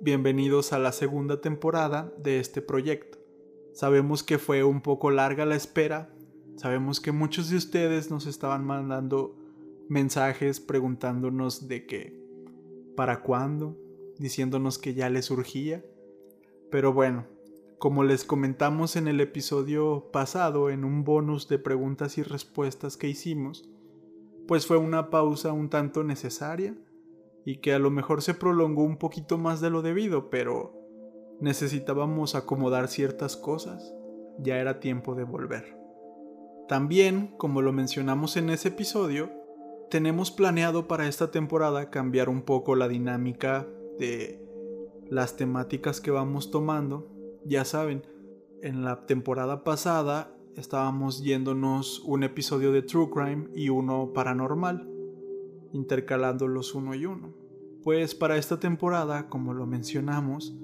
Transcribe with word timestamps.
Bienvenidos 0.00 0.72
a 0.72 0.78
la 0.78 0.92
segunda 0.92 1.40
temporada 1.40 2.12
de 2.18 2.38
este 2.38 2.60
proyecto. 2.60 3.18
Sabemos 3.72 4.22
que 4.22 4.38
fue 4.38 4.62
un 4.62 4.82
poco 4.82 5.10
larga 5.10 5.46
la 5.46 5.56
espera. 5.56 6.14
Sabemos 6.56 7.00
que 7.00 7.12
muchos 7.12 7.48
de 7.48 7.56
ustedes 7.56 8.10
nos 8.10 8.26
estaban 8.26 8.64
mandando 8.64 9.36
mensajes 9.88 10.60
preguntándonos 10.60 11.68
de 11.68 11.86
qué, 11.86 12.20
para 12.96 13.22
cuándo, 13.22 13.78
diciéndonos 14.18 14.78
que 14.78 14.94
ya 14.94 15.08
les 15.08 15.26
surgía. 15.26 15.84
Pero 16.70 16.92
bueno, 16.92 17.26
como 17.78 18.04
les 18.04 18.24
comentamos 18.24 18.96
en 18.96 19.08
el 19.08 19.20
episodio 19.20 20.10
pasado, 20.12 20.70
en 20.70 20.84
un 20.84 21.04
bonus 21.04 21.48
de 21.48 21.58
preguntas 21.58 22.18
y 22.18 22.22
respuestas 22.22 22.96
que 22.96 23.08
hicimos, 23.08 23.68
pues 24.46 24.66
fue 24.66 24.76
una 24.76 25.08
pausa 25.10 25.52
un 25.52 25.70
tanto 25.70 26.04
necesaria 26.04 26.76
y 27.44 27.58
que 27.58 27.74
a 27.74 27.78
lo 27.78 27.90
mejor 27.90 28.22
se 28.22 28.34
prolongó 28.34 28.82
un 28.82 28.96
poquito 28.96 29.38
más 29.38 29.60
de 29.60 29.70
lo 29.70 29.82
debido, 29.82 30.30
pero 30.30 30.72
necesitábamos 31.40 32.34
acomodar 32.34 32.88
ciertas 32.88 33.36
cosas. 33.36 33.94
Ya 34.38 34.58
era 34.58 34.80
tiempo 34.80 35.14
de 35.14 35.24
volver. 35.24 35.78
También, 36.68 37.34
como 37.36 37.60
lo 37.60 37.72
mencionamos 37.72 38.36
en 38.36 38.50
ese 38.50 38.68
episodio, 38.68 39.30
tenemos 39.90 40.30
planeado 40.30 40.88
para 40.88 41.06
esta 41.06 41.30
temporada 41.30 41.90
cambiar 41.90 42.28
un 42.28 42.42
poco 42.42 42.74
la 42.74 42.88
dinámica 42.88 43.68
de 43.98 44.42
las 45.08 45.36
temáticas 45.36 46.00
que 46.00 46.10
vamos 46.10 46.50
tomando. 46.50 47.06
Ya 47.44 47.64
saben, 47.66 48.02
en 48.62 48.82
la 48.84 49.04
temporada 49.04 49.62
pasada 49.62 50.34
estábamos 50.56 51.22
yéndonos 51.22 52.00
un 52.00 52.22
episodio 52.22 52.72
de 52.72 52.82
True 52.82 53.10
Crime 53.10 53.48
y 53.54 53.68
uno 53.68 54.12
paranormal 54.14 54.93
intercalándolos 55.74 56.74
uno 56.74 56.94
y 56.94 57.04
uno. 57.04 57.34
Pues 57.82 58.14
para 58.14 58.38
esta 58.38 58.58
temporada, 58.60 59.28
como 59.28 59.52
lo 59.52 59.66
mencionamos, 59.66 60.56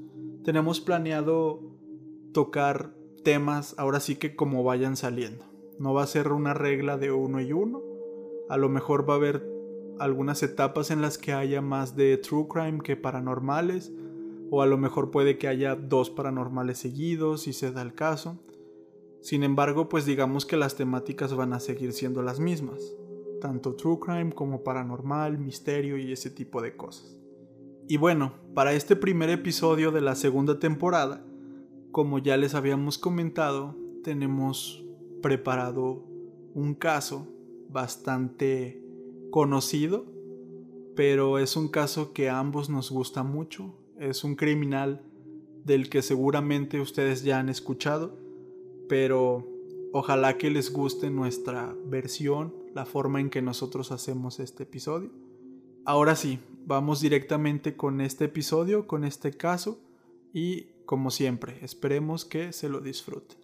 tenemos 0.44 0.80
planeado 0.80 1.60
tocar 2.32 2.94
temas 3.24 3.74
ahora 3.76 4.00
sí 4.00 4.16
que 4.16 4.36
como 4.36 4.64
vayan 4.64 4.96
saliendo. 4.96 5.44
No 5.78 5.92
va 5.92 6.04
a 6.04 6.06
ser 6.06 6.32
una 6.32 6.54
regla 6.54 6.96
de 6.96 7.10
uno 7.10 7.40
y 7.40 7.52
uno. 7.52 7.82
A 8.48 8.56
lo 8.56 8.68
mejor 8.68 9.08
va 9.08 9.14
a 9.14 9.16
haber 9.16 9.46
algunas 9.98 10.42
etapas 10.42 10.90
en 10.90 11.02
las 11.02 11.18
que 11.18 11.32
haya 11.32 11.60
más 11.60 11.96
de 11.96 12.16
true 12.16 12.46
crime 12.48 12.80
que 12.82 12.96
paranormales. 12.96 13.92
O 14.50 14.62
a 14.62 14.66
lo 14.66 14.78
mejor 14.78 15.10
puede 15.10 15.38
que 15.38 15.48
haya 15.48 15.74
dos 15.74 16.10
paranormales 16.10 16.78
seguidos 16.78 17.42
si 17.42 17.52
se 17.52 17.72
da 17.72 17.82
el 17.82 17.94
caso. 17.94 18.38
Sin 19.20 19.42
embargo, 19.42 19.88
pues 19.88 20.06
digamos 20.06 20.46
que 20.46 20.56
las 20.56 20.76
temáticas 20.76 21.34
van 21.34 21.52
a 21.52 21.60
seguir 21.60 21.92
siendo 21.92 22.22
las 22.22 22.40
mismas 22.40 22.96
tanto 23.40 23.74
true 23.74 23.98
crime 23.98 24.32
como 24.32 24.62
paranormal, 24.62 25.38
misterio 25.38 25.98
y 25.98 26.12
ese 26.12 26.30
tipo 26.30 26.62
de 26.62 26.76
cosas. 26.76 27.16
Y 27.88 27.96
bueno, 27.96 28.34
para 28.54 28.72
este 28.72 28.94
primer 28.94 29.30
episodio 29.30 29.90
de 29.90 30.00
la 30.00 30.14
segunda 30.14 30.60
temporada, 30.60 31.26
como 31.90 32.18
ya 32.18 32.36
les 32.36 32.54
habíamos 32.54 32.98
comentado, 32.98 33.76
tenemos 34.04 34.84
preparado 35.22 36.04
un 36.54 36.74
caso 36.74 37.26
bastante 37.68 38.80
conocido, 39.30 40.06
pero 40.94 41.38
es 41.38 41.56
un 41.56 41.68
caso 41.68 42.12
que 42.12 42.28
a 42.28 42.38
ambos 42.38 42.70
nos 42.70 42.90
gusta 42.90 43.22
mucho, 43.22 43.74
es 43.98 44.22
un 44.22 44.36
criminal 44.36 45.02
del 45.64 45.88
que 45.90 46.02
seguramente 46.02 46.80
ustedes 46.80 47.22
ya 47.24 47.38
han 47.38 47.48
escuchado, 47.48 48.16
pero 48.88 49.48
ojalá 49.92 50.38
que 50.38 50.50
les 50.50 50.72
guste 50.72 51.10
nuestra 51.10 51.76
versión 51.86 52.59
la 52.74 52.86
forma 52.86 53.20
en 53.20 53.30
que 53.30 53.42
nosotros 53.42 53.92
hacemos 53.92 54.40
este 54.40 54.64
episodio. 54.64 55.10
Ahora 55.84 56.16
sí, 56.16 56.38
vamos 56.66 57.00
directamente 57.00 57.76
con 57.76 58.00
este 58.00 58.26
episodio, 58.26 58.86
con 58.86 59.04
este 59.04 59.32
caso 59.32 59.80
y 60.32 60.66
como 60.90 61.12
siempre, 61.12 61.56
esperemos 61.62 62.24
que 62.24 62.52
se 62.52 62.68
lo 62.68 62.80
disfruten. 62.80 63.38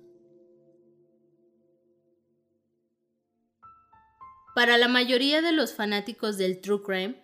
Para 4.56 4.78
la 4.78 4.88
mayoría 4.88 5.42
de 5.42 5.52
los 5.52 5.74
fanáticos 5.74 6.38
del 6.38 6.60
True 6.60 6.82
Crime, 6.82 7.22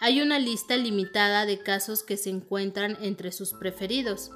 hay 0.00 0.20
una 0.20 0.38
lista 0.38 0.76
limitada 0.76 1.46
de 1.46 1.60
casos 1.60 2.02
que 2.02 2.16
se 2.16 2.28
encuentran 2.28 2.98
entre 3.00 3.32
sus 3.32 3.52
preferidos. 3.54 4.32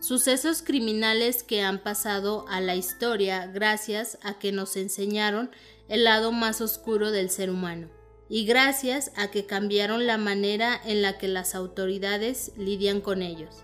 Sucesos 0.00 0.62
criminales 0.62 1.42
que 1.42 1.60
han 1.60 1.78
pasado 1.78 2.46
a 2.48 2.62
la 2.62 2.74
historia 2.74 3.46
gracias 3.46 4.18
a 4.22 4.38
que 4.38 4.50
nos 4.50 4.76
enseñaron 4.76 5.50
el 5.88 6.04
lado 6.04 6.32
más 6.32 6.62
oscuro 6.62 7.10
del 7.10 7.28
ser 7.28 7.50
humano, 7.50 7.90
y 8.26 8.46
gracias 8.46 9.12
a 9.14 9.30
que 9.30 9.44
cambiaron 9.44 10.06
la 10.06 10.16
manera 10.16 10.80
en 10.86 11.02
la 11.02 11.18
que 11.18 11.28
las 11.28 11.54
autoridades 11.54 12.52
lidian 12.56 13.02
con 13.02 13.20
ellos. 13.20 13.56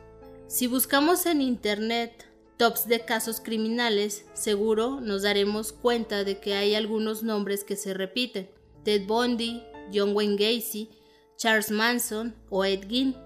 Si 0.47 0.67
buscamos 0.67 1.25
en 1.25 1.41
Internet 1.41 2.27
tops 2.59 2.87
de 2.87 3.01
casos 3.01 3.41
criminales, 3.41 4.27
seguro 4.35 5.01
nos 5.01 5.23
daremos 5.23 5.73
cuenta 5.73 6.23
de 6.23 6.39
que 6.39 6.55
hay 6.55 6.75
algunos 6.75 7.23
nombres 7.23 7.65
que 7.65 7.77
se 7.77 7.95
repiten. 7.95 8.51
Ted 8.85 9.07
Bundy, 9.07 9.63
John 9.93 10.15
Wayne 10.15 10.37
Gacy, 10.37 10.91
Charles 11.37 11.71
Manson 11.71 12.35
o 12.51 12.65
Ed 12.65 12.87
Gein. 12.89 13.17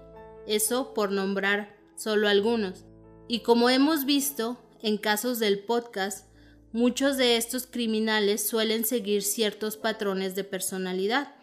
Eso 0.47 0.93
por 0.93 1.11
nombrar 1.11 1.77
solo 1.95 2.27
algunos. 2.27 2.85
Y 3.31 3.43
como 3.43 3.69
hemos 3.69 4.03
visto 4.03 4.57
en 4.81 4.97
casos 4.97 5.39
del 5.39 5.59
podcast, 5.59 6.27
muchos 6.73 7.15
de 7.15 7.37
estos 7.37 7.65
criminales 7.65 8.45
suelen 8.45 8.83
seguir 8.83 9.23
ciertos 9.23 9.77
patrones 9.77 10.35
de 10.35 10.43
personalidad. 10.43 11.33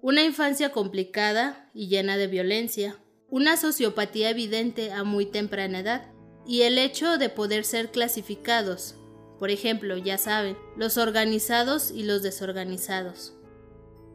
Una 0.00 0.24
infancia 0.24 0.72
complicada 0.72 1.70
y 1.74 1.88
llena 1.88 2.16
de 2.16 2.28
violencia, 2.28 2.96
una 3.28 3.58
sociopatía 3.58 4.30
evidente 4.30 4.90
a 4.90 5.04
muy 5.04 5.26
temprana 5.26 5.80
edad 5.80 6.10
y 6.46 6.62
el 6.62 6.78
hecho 6.78 7.18
de 7.18 7.28
poder 7.28 7.66
ser 7.66 7.90
clasificados, 7.90 8.94
por 9.38 9.50
ejemplo, 9.50 9.98
ya 9.98 10.16
saben, 10.16 10.56
los 10.78 10.96
organizados 10.96 11.90
y 11.90 12.04
los 12.04 12.22
desorganizados. 12.22 13.34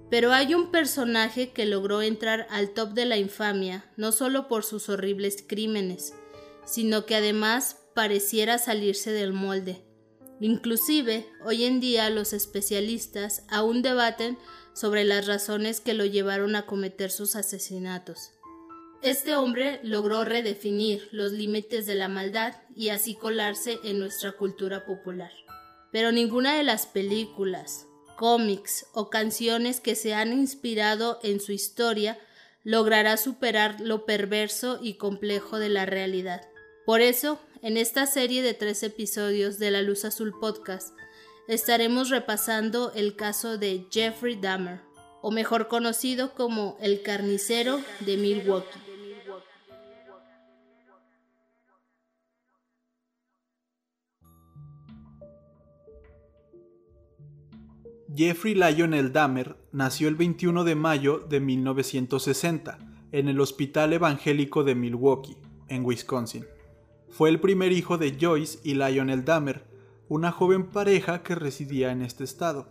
Pero 0.10 0.34
hay 0.34 0.56
un 0.56 0.72
personaje 0.72 1.52
que 1.52 1.68
logró 1.68 2.02
entrar 2.02 2.48
al 2.50 2.72
top 2.72 2.94
de 2.94 3.06
la 3.06 3.18
infamia 3.18 3.86
no 3.98 4.12
solo 4.12 4.48
por 4.48 4.64
sus 4.64 4.90
horribles 4.90 5.44
crímenes, 5.48 6.16
sino 6.70 7.06
que 7.06 7.16
además 7.16 7.78
pareciera 7.96 8.58
salirse 8.60 9.12
del 9.12 9.34
molde. 9.34 9.84
Inclusive, 10.40 11.28
hoy 11.44 11.66
en 11.66 11.80
día 11.80 12.10
los 12.10 12.32
especialistas 12.32 13.44
aún 13.50 13.82
debaten 13.82 14.38
sobre 14.74 15.04
las 15.04 15.28
razones 15.28 15.82
que 15.82 15.94
lo 15.94 16.06
llevaron 16.06 16.56
a 16.56 16.66
cometer 16.66 17.12
sus 17.12 17.36
asesinatos. 17.36 18.32
Este 19.02 19.36
hombre 19.36 19.80
logró 19.84 20.24
redefinir 20.24 21.08
los 21.12 21.32
límites 21.32 21.86
de 21.88 21.96
la 21.96 22.08
maldad 22.08 22.56
y 22.76 22.90
así 22.90 23.16
colarse 23.16 23.80
en 23.84 24.00
nuestra 24.00 24.34
cultura 24.34 24.86
popular. 24.86 25.32
Pero 25.92 26.12
ninguna 26.12 26.56
de 26.56 26.64
las 26.64 26.86
películas, 26.86 27.88
cómics 28.18 28.86
o 28.94 29.10
canciones 29.10 29.80
que 29.80 29.96
se 29.96 30.14
han 30.14 30.34
inspirado 30.34 31.20
en 31.24 31.40
su 31.40 31.52
historia 31.52 32.20
logrará 32.64 33.18
superar 33.18 33.80
lo 33.80 34.06
perverso 34.06 34.80
y 34.82 34.96
complejo 34.96 35.60
de 35.60 35.70
la 35.70 35.86
realidad. 35.86 36.49
Por 36.90 37.02
eso, 37.02 37.38
en 37.62 37.78
esta 37.78 38.08
serie 38.08 38.42
de 38.42 38.56
tres 38.56 38.82
episodios 38.82 39.60
de 39.60 39.70
La 39.70 39.84
Luz 39.84 40.06
Azul 40.06 40.34
Podcast, 40.42 40.98
estaremos 41.48 42.10
repasando 42.10 42.92
el 42.96 43.16
caso 43.16 43.60
de 43.60 43.86
Jeffrey 43.92 44.38
Dahmer, 44.42 44.82
o 45.22 45.30
mejor 45.30 45.68
conocido 45.68 46.34
como 46.34 46.78
el 46.82 47.04
carnicero 47.04 47.80
de 48.00 48.18
Milwaukee. 48.18 48.80
Jeffrey 58.16 58.56
Lionel 58.56 59.14
Dahmer 59.14 59.58
nació 59.72 60.08
el 60.08 60.16
21 60.16 60.64
de 60.64 60.74
mayo 60.74 61.20
de 61.20 61.40
1960 61.40 62.80
en 63.12 63.28
el 63.28 63.40
Hospital 63.40 63.94
Evangélico 63.94 64.64
de 64.64 64.74
Milwaukee, 64.74 65.38
en 65.68 65.86
Wisconsin. 65.86 66.48
Fue 67.10 67.30
el 67.30 67.40
primer 67.40 67.72
hijo 67.72 67.98
de 67.98 68.18
Joyce 68.20 68.60
y 68.64 68.76
Lionel 68.76 69.26
Dahmer, 69.26 69.68
una 70.08 70.32
joven 70.32 70.70
pareja 70.70 71.24
que 71.24 71.36
residía 71.36 71.92
en 71.92 72.02
este 72.02 72.24
estado. 72.24 72.68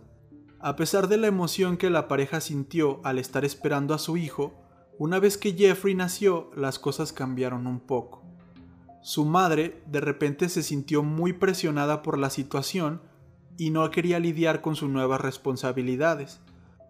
A 0.59 0.75
pesar 0.75 1.07
de 1.07 1.17
la 1.17 1.27
emoción 1.27 1.77
que 1.77 1.89
la 1.89 2.07
pareja 2.07 2.41
sintió 2.41 2.99
al 3.03 3.19
estar 3.19 3.45
esperando 3.45 3.93
a 3.93 3.99
su 3.99 4.17
hijo, 4.17 4.53
una 4.97 5.19
vez 5.19 5.37
que 5.37 5.53
Jeffrey 5.53 5.95
nació 5.95 6.51
las 6.55 6.79
cosas 6.79 7.13
cambiaron 7.13 7.67
un 7.67 7.79
poco. 7.79 8.23
Su 9.01 9.23
madre 9.23 9.81
de 9.87 10.01
repente 10.01 10.49
se 10.49 10.63
sintió 10.63 11.03
muy 11.03 11.33
presionada 11.33 12.01
por 12.01 12.17
la 12.17 12.29
situación 12.29 13.01
y 13.57 13.69
no 13.69 13.89
quería 13.91 14.19
lidiar 14.19 14.61
con 14.61 14.75
sus 14.75 14.89
nuevas 14.89 15.21
responsabilidades. 15.21 16.41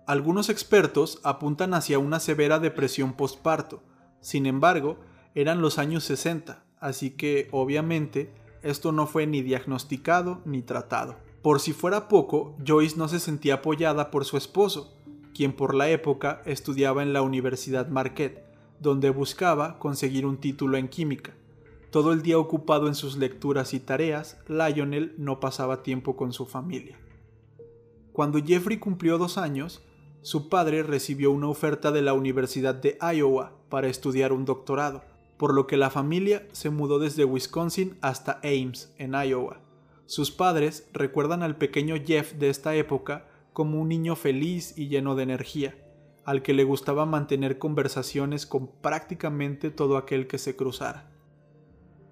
Algunos 0.08 0.50
expertos 0.50 1.20
apuntan 1.24 1.74
hacia 1.74 2.00
una 2.00 2.20
severa 2.20 2.58
depresión 2.58 3.14
postparto. 3.14 3.84
Sin 4.22 4.48
embargo, 4.48 5.00
eran 5.36 5.62
los 5.62 5.78
años 5.78 6.04
60, 6.06 6.64
así 6.80 7.12
que 7.12 7.48
obviamente 7.52 8.32
esto 8.62 8.92
no 8.92 9.08
fue 9.08 9.28
ni 9.28 9.42
diagnosticado 9.42 10.42
ni 10.46 10.62
tratado. 10.62 11.16
Por 11.42 11.60
si 11.60 11.72
fuera 11.74 12.08
poco, 12.08 12.56
Joyce 12.66 12.98
no 12.98 13.08
se 13.08 13.20
sentía 13.20 13.56
apoyada 13.56 14.12
por 14.12 14.26
su 14.26 14.36
esposo, 14.36 14.94
quien 15.34 15.54
por 15.54 15.74
la 15.74 15.90
época 15.90 16.42
estudiaba 16.46 17.02
en 17.02 17.14
la 17.14 17.22
Universidad 17.22 17.88
Marquette, 17.88 18.44
donde 18.80 19.10
buscaba 19.10 19.80
conseguir 19.80 20.26
un 20.26 20.38
título 20.38 20.78
en 20.78 20.90
química. 20.90 21.34
Todo 21.92 22.12
el 22.14 22.22
día 22.22 22.38
ocupado 22.38 22.88
en 22.88 22.96
sus 22.96 23.18
lecturas 23.18 23.74
y 23.74 23.80
tareas, 23.80 24.38
Lionel 24.48 25.16
no 25.18 25.40
pasaba 25.40 25.82
tiempo 25.82 26.16
con 26.16 26.34
su 26.34 26.46
familia. 26.46 27.00
Cuando 28.12 28.44
Jeffrey 28.44 28.78
cumplió 28.78 29.18
dos 29.18 29.38
años, 29.38 29.82
su 30.22 30.50
padre 30.50 30.84
recibió 30.84 31.32
una 31.32 31.48
oferta 31.48 31.92
de 31.92 32.02
la 32.02 32.14
Universidad 32.14 32.76
de 32.76 32.98
Iowa 33.02 33.54
para 33.70 33.88
estudiar 33.88 34.34
un 34.34 34.44
doctorado, 34.44 35.04
por 35.40 35.54
lo 35.54 35.68
que 35.68 35.78
la 35.78 35.90
familia 35.90 36.46
se 36.52 36.70
mudó 36.70 37.00
desde 37.00 37.24
Wisconsin 37.24 37.98
hasta 38.02 38.42
Ames, 38.44 38.94
en 38.98 39.14
Iowa. 39.14 39.62
Sus 40.06 40.32
padres 40.32 40.90
recuerdan 40.92 41.44
al 41.44 41.56
pequeño 41.56 41.96
Jeff 42.06 42.34
de 42.34 42.50
esta 42.50 42.76
época 42.76 43.26
como 43.54 43.80
un 43.80 43.88
niño 43.88 44.18
feliz 44.18 44.78
y 44.78 44.90
lleno 44.90 45.16
de 45.16 45.24
energía, 45.24 45.78
al 46.26 46.42
que 46.42 46.54
le 46.54 46.66
gustaba 46.66 47.06
mantener 47.06 47.58
conversaciones 47.58 48.46
con 48.46 48.68
prácticamente 48.68 49.72
todo 49.72 49.96
aquel 49.96 50.28
que 50.28 50.38
se 50.38 50.58
cruzara. 50.58 51.10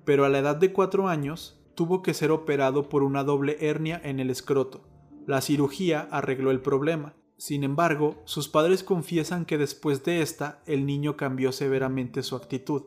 Pero 0.06 0.24
a 0.24 0.30
la 0.30 0.40
edad 0.40 0.56
de 0.56 0.72
cuatro 0.72 1.10
años 1.10 1.62
tuvo 1.76 2.02
que 2.02 2.14
ser 2.14 2.32
operado 2.32 2.88
por 2.88 3.04
una 3.04 3.26
doble 3.26 3.58
hernia 3.60 4.00
en 4.06 4.22
el 4.22 4.30
escroto. 4.30 4.88
La 5.26 5.42
cirugía 5.42 6.08
arregló 6.12 6.50
el 6.50 6.62
problema. 6.62 7.14
Sin 7.36 7.66
embargo, 7.66 8.22
sus 8.24 8.48
padres 8.48 8.86
confiesan 8.86 9.44
que 9.44 9.58
después 9.58 10.06
de 10.06 10.22
esta 10.22 10.62
el 10.66 10.86
niño 10.86 11.18
cambió 11.18 11.52
severamente 11.52 12.24
su 12.24 12.38
actitud 12.38 12.84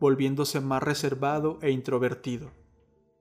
volviéndose 0.00 0.60
más 0.60 0.82
reservado 0.82 1.58
e 1.62 1.70
introvertido. 1.70 2.50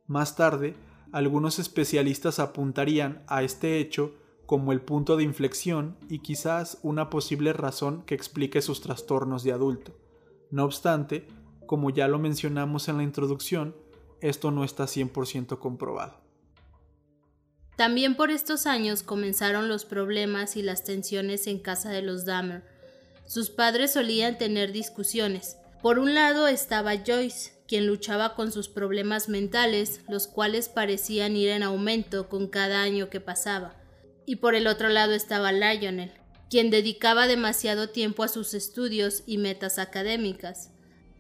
Más 0.06 0.36
tarde, 0.36 0.76
algunos 1.12 1.60
especialistas 1.60 2.40
apuntarían 2.40 3.24
a 3.28 3.44
este 3.44 3.80
hecho 3.80 4.14
como 4.46 4.72
el 4.72 4.82
punto 4.82 5.18
de 5.18 5.24
inflexión 5.24 5.98
y 6.10 6.20
quizás 6.20 6.80
una 6.82 7.10
posible 7.10 7.54
razón 7.54 8.04
que 8.04 8.16
explique 8.16 8.62
sus 8.62 8.82
trastornos 8.82 9.44
de 9.44 9.52
adulto. 9.52 9.94
No 10.52 10.64
obstante, 10.64 11.28
como 11.66 11.90
ya 11.90 12.08
lo 12.08 12.18
mencionamos 12.18 12.88
en 12.88 12.98
la 12.98 13.04
introducción, 13.04 13.76
esto 14.22 14.52
no 14.52 14.64
está 14.64 14.86
100% 14.86 15.60
comprobado. 15.60 16.22
También 17.76 18.16
por 18.16 18.32
estos 18.32 18.66
años 18.66 19.04
comenzaron 19.04 19.70
los 19.70 19.86
problemas 19.86 20.56
y 20.56 20.64
las 20.64 20.84
tensiones 20.84 21.46
en 21.46 21.60
casa 21.60 21.92
de 21.92 22.02
los 22.02 22.26
Dahmer. 22.26 22.64
Sus 23.26 23.52
padres 23.52 23.94
solían 23.94 24.38
tener 24.38 24.72
discusiones, 24.72 25.58
por 25.82 26.00
un 26.00 26.14
lado 26.14 26.48
estaba 26.48 26.96
Joyce, 27.06 27.52
quien 27.68 27.86
luchaba 27.86 28.34
con 28.36 28.52
sus 28.52 28.70
problemas 28.70 29.30
mentales, 29.30 30.02
los 30.08 30.28
cuales 30.28 30.70
parecían 30.70 31.36
ir 31.36 31.50
en 31.50 31.64
aumento 31.64 32.30
con 32.30 32.48
cada 32.48 32.82
año 32.82 33.10
que 33.10 33.20
pasaba. 33.20 33.76
Y 34.26 34.38
por 34.38 34.56
el 34.56 34.68
otro 34.68 34.90
lado 34.90 35.14
estaba 35.14 35.52
Lionel, 35.52 36.12
quien 36.50 36.70
dedicaba 36.70 37.28
demasiado 37.28 37.90
tiempo 37.90 38.24
a 38.24 38.28
sus 38.28 38.54
estudios 38.54 39.24
y 39.26 39.38
metas 39.38 39.80
académicas. 39.80 40.72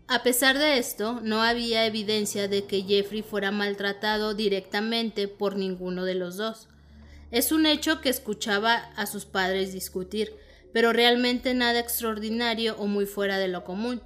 A 0.07 0.24
pesar 0.24 0.57
de 0.57 0.77
esto, 0.77 1.19
no 1.21 1.42
había 1.42 1.86
evidencia 1.86 2.48
de 2.48 2.63
que 2.63 2.83
Jeffrey 2.83 3.21
fuera 3.21 3.51
maltratado 3.51 4.33
directamente 4.33 5.27
por 5.27 5.57
ninguno 5.57 6.06
de 6.06 6.15
los 6.15 6.38
dos. 6.38 6.69
Es 7.30 7.51
un 7.51 7.65
hecho 7.65 8.00
que 8.00 8.07
escuchaba 8.07 8.75
a 8.95 9.06
sus 9.06 9.25
padres 9.25 9.74
discutir, 9.74 10.33
pero 10.71 10.94
realmente 10.94 11.54
nada 11.54 11.80
extraordinario 11.80 12.77
o 12.77 12.88
muy 12.88 13.06
fuera 13.06 13.38
de 13.38 13.50
lo 13.50 13.65
común. 13.65 14.01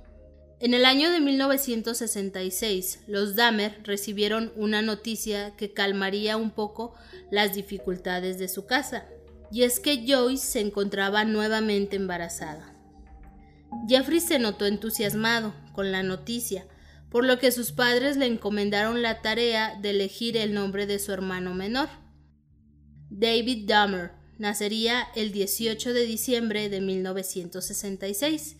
En 0.61 0.75
el 0.75 0.85
año 0.85 1.09
de 1.09 1.19
1966, 1.19 2.99
los 3.07 3.35
Dahmer 3.35 3.81
recibieron 3.83 4.53
una 4.55 4.83
noticia 4.83 5.55
que 5.55 5.73
calmaría 5.73 6.37
un 6.37 6.51
poco 6.51 6.93
las 7.31 7.55
dificultades 7.55 8.37
de 8.37 8.47
su 8.47 8.67
casa, 8.67 9.07
y 9.51 9.63
es 9.63 9.79
que 9.79 10.05
Joyce 10.07 10.45
se 10.45 10.59
encontraba 10.59 11.25
nuevamente 11.25 11.95
embarazada. 11.95 12.75
Jeffrey 13.89 14.19
se 14.19 14.37
notó 14.37 14.67
entusiasmado 14.67 15.55
con 15.73 15.91
la 15.91 16.03
noticia, 16.03 16.67
por 17.09 17.25
lo 17.25 17.39
que 17.39 17.51
sus 17.51 17.71
padres 17.71 18.15
le 18.17 18.27
encomendaron 18.27 19.01
la 19.01 19.23
tarea 19.23 19.79
de 19.81 19.89
elegir 19.89 20.37
el 20.37 20.53
nombre 20.53 20.85
de 20.85 20.99
su 20.99 21.11
hermano 21.11 21.55
menor. 21.55 21.89
David 23.09 23.67
Dahmer 23.67 24.11
nacería 24.37 25.07
el 25.15 25.31
18 25.31 25.91
de 25.91 26.05
diciembre 26.05 26.69
de 26.69 26.81
1966 26.81 28.57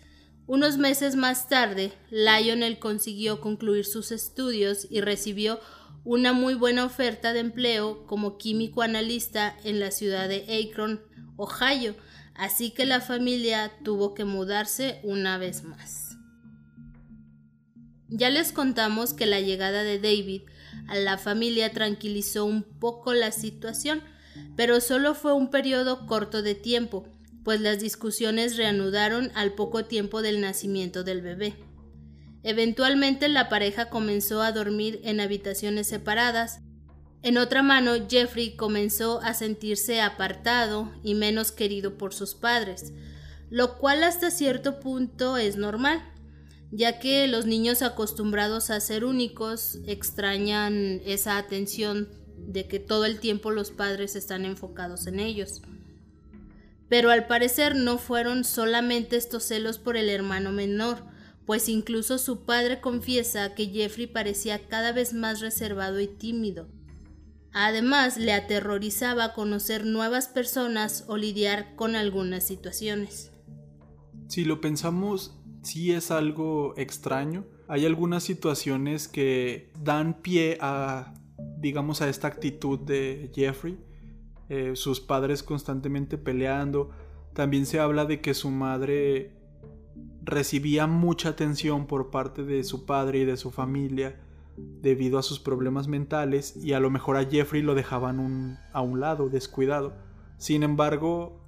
unos 0.51 0.77
meses 0.77 1.15
más 1.15 1.48
tarde, 1.48 1.94
Lionel 2.09 2.77
consiguió 2.77 3.39
concluir 3.39 3.86
sus 3.86 4.12
estudios 4.12 4.86
y 4.89 5.00
recibió 5.00 5.62
una 6.03 6.33
muy 6.33 6.56
buena 6.56 6.83
oferta 6.83 7.31
de 7.31 7.39
empleo 7.39 8.06
como 8.06 8.38
químico 8.38 8.81
analista 8.81 9.56
en 9.63 9.80
la 9.80 9.92
ciudad 9.92 10.27
de 10.27 10.44
Akron, 10.69 11.00
Ohio, 11.38 11.95
así 12.36 12.71
que 12.71 12.86
la 12.86 13.00
familia 13.00 13.71
tuvo 13.86 14.13
que 14.13 14.25
mudarse 14.25 15.00
una 15.03 15.38
vez 15.38 15.63
más. 15.63 16.18
Ya 18.09 18.30
les 18.30 18.51
contamos 18.51 19.13
que 19.13 19.27
la 19.27 19.39
llegada 19.39 19.83
de 19.83 20.00
David 20.00 20.42
a 20.89 20.95
la 20.95 21.18
familia 21.18 21.71
tranquilizó 21.71 22.44
un 22.44 22.63
poco 22.63 23.13
la 23.13 23.31
situación, 23.31 24.03
pero 24.57 24.81
solo 24.81 25.15
fue 25.15 25.31
un 25.31 25.50
periodo 25.50 26.08
corto 26.08 26.41
de 26.41 26.55
tiempo, 26.55 27.08
pues 27.43 27.62
las 27.62 27.79
discusiones 27.79 28.57
reanudaron 28.57 29.31
al 29.36 29.53
poco 29.53 29.86
tiempo 29.86 30.21
del 30.21 30.41
nacimiento 30.41 31.03
del 31.03 31.21
bebé. 31.21 31.55
Eventualmente 32.43 33.27
la 33.27 33.50
pareja 33.50 33.89
comenzó 33.89 34.41
a 34.41 34.51
dormir 34.51 35.00
en 35.03 35.19
habitaciones 35.19 35.88
separadas. 35.88 36.62
En 37.21 37.38
otra 37.38 37.62
mano, 37.62 37.93
Jeffrey 38.10 38.55
comenzó 38.55 39.21
a 39.21 39.33
sentirse 39.33 40.01
apartado 40.01 40.91
y 41.03 41.13
menos 41.13 41.51
querido 41.51 41.98
por 41.98 42.13
sus 42.13 42.33
padres, 42.33 42.93
lo 43.50 43.77
cual 43.77 44.03
hasta 44.03 44.31
cierto 44.31 44.79
punto 44.79 45.38
es 45.38 45.55
normal, 45.55 46.01
ya 46.71 47.00
que 47.00 47.27
los 47.27 47.45
niños 47.45 47.83
acostumbrados 47.83 48.71
a 48.71 48.79
ser 48.79 49.05
únicos 49.05 49.77
extrañan 49.86 51.01
esa 51.05 51.38
atención 51.38 52.10
de 52.38 52.67
que 52.67 52.79
todo 52.79 53.05
el 53.05 53.19
tiempo 53.19 53.51
los 53.51 53.69
padres 53.69 54.15
están 54.15 54.45
enfocados 54.45 55.05
en 55.05 55.19
ellos. 55.19 55.62
Pero 56.91 57.10
al 57.10 57.25
parecer 57.25 57.74
no 57.74 57.98
fueron 57.98 58.43
solamente 58.43 59.15
estos 59.15 59.43
celos 59.43 59.79
por 59.79 59.95
el 59.95 60.10
hermano 60.10 60.51
menor, 60.51 61.05
pues 61.45 61.69
incluso 61.69 62.17
su 62.17 62.43
padre 62.43 62.81
confiesa 62.81 63.55
que 63.55 63.67
Jeffrey 63.67 64.07
parecía 64.07 64.67
cada 64.67 64.91
vez 64.91 65.13
más 65.13 65.39
reservado 65.39 66.01
y 66.01 66.07
tímido. 66.07 66.67
Además, 67.53 68.17
le 68.17 68.33
aterrorizaba 68.33 69.33
conocer 69.33 69.86
nuevas 69.86 70.27
personas 70.27 71.05
o 71.07 71.15
lidiar 71.15 71.77
con 71.77 71.95
algunas 71.95 72.45
situaciones. 72.45 73.31
Si 74.27 74.43
lo 74.43 74.60
pensamos, 74.60 75.39
sí 75.62 75.93
es 75.93 76.12
algo 76.12 76.74
extraño. 76.75 77.45
Hay 77.69 77.86
algunas 77.86 78.24
situaciones 78.24 79.07
que 79.07 79.71
dan 79.81 80.21
pie 80.21 80.57
a, 80.60 81.13
digamos, 81.57 82.01
a 82.01 82.10
esta 82.10 82.27
actitud 82.27 82.79
de 82.79 83.31
Jeffrey 83.33 83.77
eh, 84.53 84.75
sus 84.75 85.00
padres 85.00 85.43
constantemente 85.43 86.17
peleando. 86.17 86.89
También 87.31 87.65
se 87.65 87.79
habla 87.79 88.03
de 88.03 88.20
que 88.20 88.34
su 88.34 88.50
madre 88.50 89.31
recibía 90.24 90.88
mucha 90.88 91.29
atención 91.29 91.88
por 91.88 92.12
parte 92.12 92.43
de 92.43 92.65
su 92.65 92.86
padre 92.86 93.20
y 93.20 93.24
de 93.24 93.38
su 93.38 93.51
familia 93.51 94.20
debido 94.58 95.17
a 95.17 95.24
sus 95.24 95.39
problemas 95.39 95.88
mentales 95.88 96.58
y 96.58 96.74
a 96.74 96.81
lo 96.81 96.89
mejor 96.89 97.15
a 97.15 97.24
Jeffrey 97.24 97.62
lo 97.62 97.75
dejaban 97.75 98.60
a 98.74 98.81
un 98.81 99.00
lado, 99.00 99.29
descuidado. 99.29 99.93
Sin 100.36 100.63
embargo, 100.63 101.39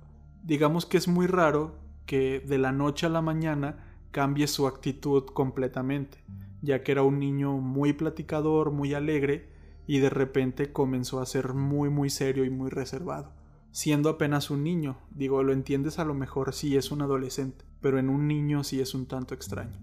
digamos 0.41 0.85
que 0.85 0.95
es 0.95 1.09
muy 1.09 1.27
raro 1.27 1.75
que 2.05 2.39
de 2.39 2.57
la 2.57 2.71
noche 2.71 3.07
a 3.07 3.09
la 3.09 3.21
mañana 3.21 3.97
cambie 4.11 4.47
su 4.47 4.65
actitud 4.65 5.25
completamente, 5.25 6.23
ya 6.61 6.83
que 6.83 6.93
era 6.93 7.03
un 7.03 7.19
niño 7.19 7.57
muy 7.57 7.91
platicador, 7.91 8.71
muy 8.71 8.93
alegre, 8.93 9.52
y 9.87 9.99
de 9.99 10.09
repente 10.09 10.71
comenzó 10.71 11.19
a 11.19 11.25
ser 11.25 11.53
muy 11.53 11.89
muy 11.89 12.09
serio 12.09 12.45
y 12.45 12.49
muy 12.49 12.69
reservado, 12.69 13.31
siendo 13.71 14.09
apenas 14.09 14.49
un 14.49 14.63
niño. 14.63 14.97
Digo, 15.11 15.43
lo 15.43 15.53
entiendes 15.53 15.99
a 15.99 16.05
lo 16.05 16.13
mejor 16.13 16.53
si 16.53 16.77
es 16.77 16.91
un 16.91 17.01
adolescente, 17.01 17.65
pero 17.81 17.99
en 17.99 18.09
un 18.09 18.27
niño 18.27 18.63
sí 18.63 18.79
es 18.79 18.93
un 18.93 19.05
tanto 19.05 19.33
extraño. 19.33 19.79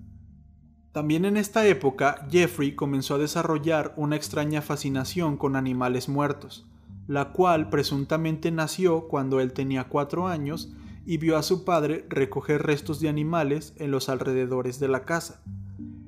También 0.92 1.24
en 1.24 1.36
esta 1.36 1.66
época, 1.66 2.26
Jeffrey 2.30 2.74
comenzó 2.74 3.14
a 3.14 3.18
desarrollar 3.18 3.94
una 3.96 4.16
extraña 4.16 4.60
fascinación 4.60 5.36
con 5.36 5.54
animales 5.54 6.08
muertos, 6.08 6.66
la 7.06 7.32
cual 7.32 7.70
presuntamente 7.70 8.50
nació 8.50 9.06
cuando 9.06 9.40
él 9.40 9.52
tenía 9.52 9.84
cuatro 9.84 10.26
años 10.26 10.72
y 11.06 11.18
vio 11.18 11.36
a 11.36 11.42
su 11.42 11.64
padre 11.64 12.06
recoger 12.08 12.62
restos 12.62 13.00
de 13.00 13.08
animales 13.08 13.72
en 13.76 13.90
los 13.90 14.08
alrededores 14.08 14.80
de 14.80 14.88
la 14.88 15.04
casa. 15.04 15.42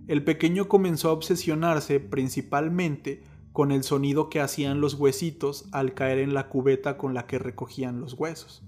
el 0.08 0.25
pequeño 0.25 0.68
comenzó 0.68 1.08
a 1.08 1.12
obsesionarse 1.12 2.00
principalmente 2.00 3.22
con 3.52 3.73
el 3.73 3.82
sonido 3.82 4.30
que 4.30 4.40
hacían 4.40 4.80
los 4.80 4.94
huesitos 4.94 5.66
al 5.73 5.94
caer 5.94 6.18
en 6.18 6.35
la 6.35 6.49
cubeta 6.49 6.97
con 6.97 7.14
la 7.14 7.26
que 7.26 7.38
recogían 7.38 8.00
los 8.00 8.14
huesos. 8.14 8.62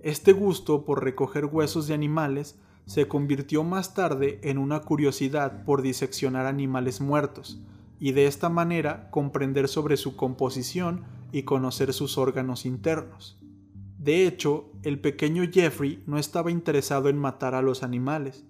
Este 0.00 0.32
gusto 0.32 0.84
por 0.84 1.04
recoger 1.04 1.46
huesos 1.46 1.86
de 1.86 1.94
animales 1.94 2.58
se 2.86 3.06
convirtió 3.06 3.64
más 3.64 3.94
tarde 3.94 4.40
en 4.42 4.58
una 4.58 4.80
curiosidad 4.80 5.64
por 5.64 5.82
diseccionar 5.82 6.46
animales 6.46 7.00
muertos, 7.00 7.60
y 7.98 8.10
de 8.10 8.26
esta 8.26 8.48
manera 8.48 9.08
comprender 9.10 9.68
sobre 9.68 9.96
su 9.96 10.16
composición 10.16 11.04
y 11.30 11.44
conocer 11.44 11.92
sus 11.92 12.18
órganos 12.18 12.66
internos. 12.66 13.38
De 13.98 14.26
hecho, 14.26 14.72
el 14.82 14.98
pequeño 14.98 15.44
Jeffrey 15.52 16.02
no 16.06 16.18
estaba 16.18 16.50
interesado 16.50 17.08
en 17.08 17.16
matar 17.16 17.54
a 17.54 17.62
los 17.62 17.84
animales, 17.84 18.44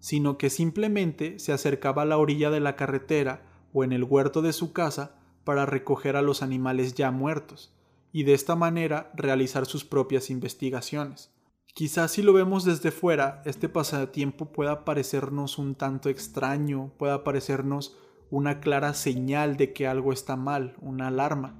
sino 0.00 0.36
que 0.36 0.50
simplemente 0.50 1.38
se 1.38 1.52
acercaba 1.52 2.02
a 2.02 2.06
la 2.06 2.18
orilla 2.18 2.50
de 2.50 2.58
la 2.58 2.74
carretera 2.74 3.44
o 3.76 3.84
en 3.84 3.92
el 3.92 4.04
huerto 4.04 4.40
de 4.40 4.54
su 4.54 4.72
casa 4.72 5.16
para 5.44 5.66
recoger 5.66 6.16
a 6.16 6.22
los 6.22 6.42
animales 6.42 6.94
ya 6.94 7.10
muertos, 7.10 7.74
y 8.10 8.22
de 8.22 8.32
esta 8.32 8.56
manera 8.56 9.12
realizar 9.14 9.66
sus 9.66 9.84
propias 9.84 10.30
investigaciones. 10.30 11.30
Quizás 11.74 12.12
si 12.12 12.22
lo 12.22 12.32
vemos 12.32 12.64
desde 12.64 12.90
fuera, 12.90 13.42
este 13.44 13.68
pasatiempo 13.68 14.46
pueda 14.46 14.86
parecernos 14.86 15.58
un 15.58 15.74
tanto 15.74 16.08
extraño, 16.08 16.90
pueda 16.96 17.22
parecernos 17.22 17.98
una 18.30 18.60
clara 18.60 18.94
señal 18.94 19.58
de 19.58 19.74
que 19.74 19.86
algo 19.86 20.14
está 20.14 20.36
mal, 20.36 20.74
una 20.80 21.08
alarma. 21.08 21.54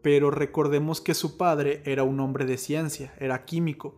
Pero 0.00 0.30
recordemos 0.30 1.00
que 1.00 1.14
su 1.14 1.36
padre 1.36 1.82
era 1.86 2.04
un 2.04 2.20
hombre 2.20 2.44
de 2.44 2.56
ciencia, 2.56 3.12
era 3.18 3.44
químico, 3.44 3.96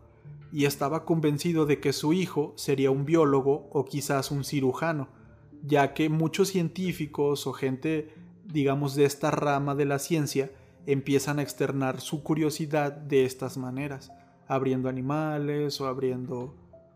y 0.50 0.64
estaba 0.64 1.04
convencido 1.04 1.66
de 1.66 1.78
que 1.78 1.92
su 1.92 2.14
hijo 2.14 2.54
sería 2.56 2.90
un 2.90 3.04
biólogo 3.04 3.68
o 3.70 3.84
quizás 3.84 4.30
un 4.30 4.44
cirujano, 4.44 5.19
ya 5.62 5.94
que 5.94 6.08
muchos 6.08 6.48
científicos 6.48 7.46
o 7.46 7.52
gente, 7.52 8.12
digamos, 8.46 8.94
de 8.94 9.04
esta 9.04 9.30
rama 9.30 9.74
de 9.74 9.84
la 9.84 9.98
ciencia, 9.98 10.50
empiezan 10.86 11.38
a 11.38 11.42
externar 11.42 12.00
su 12.00 12.22
curiosidad 12.22 12.92
de 12.92 13.24
estas 13.24 13.56
maneras, 13.56 14.12
abriendo 14.48 14.88
animales 14.88 15.80
o 15.80 15.86
abriendo 15.86 16.54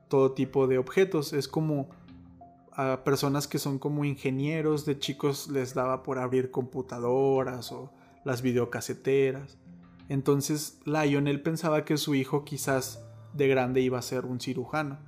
todo 0.08 0.32
tipo 0.32 0.66
de 0.66 0.78
objetos. 0.78 1.32
Es 1.32 1.48
como 1.48 1.88
a 2.72 3.04
personas 3.04 3.46
que 3.46 3.58
son 3.58 3.78
como 3.78 4.04
ingenieros, 4.04 4.84
de 4.84 4.98
chicos 4.98 5.48
les 5.48 5.74
daba 5.74 6.02
por 6.02 6.18
abrir 6.18 6.50
computadoras 6.50 7.70
o 7.72 7.92
las 8.24 8.42
videocaseteras. 8.42 9.58
Entonces 10.08 10.80
Lionel 10.84 11.40
pensaba 11.42 11.84
que 11.84 11.96
su 11.96 12.14
hijo 12.14 12.44
quizás 12.44 13.02
de 13.32 13.48
grande 13.48 13.80
iba 13.80 13.98
a 13.98 14.02
ser 14.02 14.26
un 14.26 14.40
cirujano. 14.40 14.98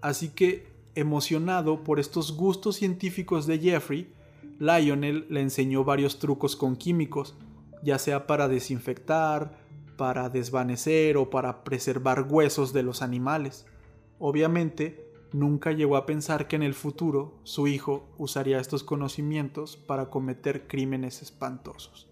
Así 0.00 0.28
que, 0.28 0.75
emocionado 0.96 1.84
por 1.84 2.00
estos 2.00 2.36
gustos 2.36 2.76
científicos 2.76 3.46
de 3.46 3.58
Jeffrey, 3.58 4.12
Lionel 4.58 5.26
le 5.28 5.42
enseñó 5.42 5.84
varios 5.84 6.18
trucos 6.18 6.56
con 6.56 6.76
químicos, 6.76 7.36
ya 7.82 7.98
sea 7.98 8.26
para 8.26 8.48
desinfectar, 8.48 9.58
para 9.96 10.28
desvanecer 10.28 11.16
o 11.16 11.30
para 11.30 11.62
preservar 11.62 12.26
huesos 12.28 12.72
de 12.72 12.82
los 12.82 13.02
animales. 13.02 13.66
Obviamente, 14.18 15.06
nunca 15.32 15.72
llegó 15.72 15.96
a 15.96 16.06
pensar 16.06 16.48
que 16.48 16.56
en 16.56 16.62
el 16.62 16.74
futuro 16.74 17.38
su 17.44 17.66
hijo 17.66 18.08
usaría 18.18 18.58
estos 18.58 18.82
conocimientos 18.82 19.76
para 19.76 20.08
cometer 20.10 20.66
crímenes 20.66 21.22
espantosos. 21.22 22.08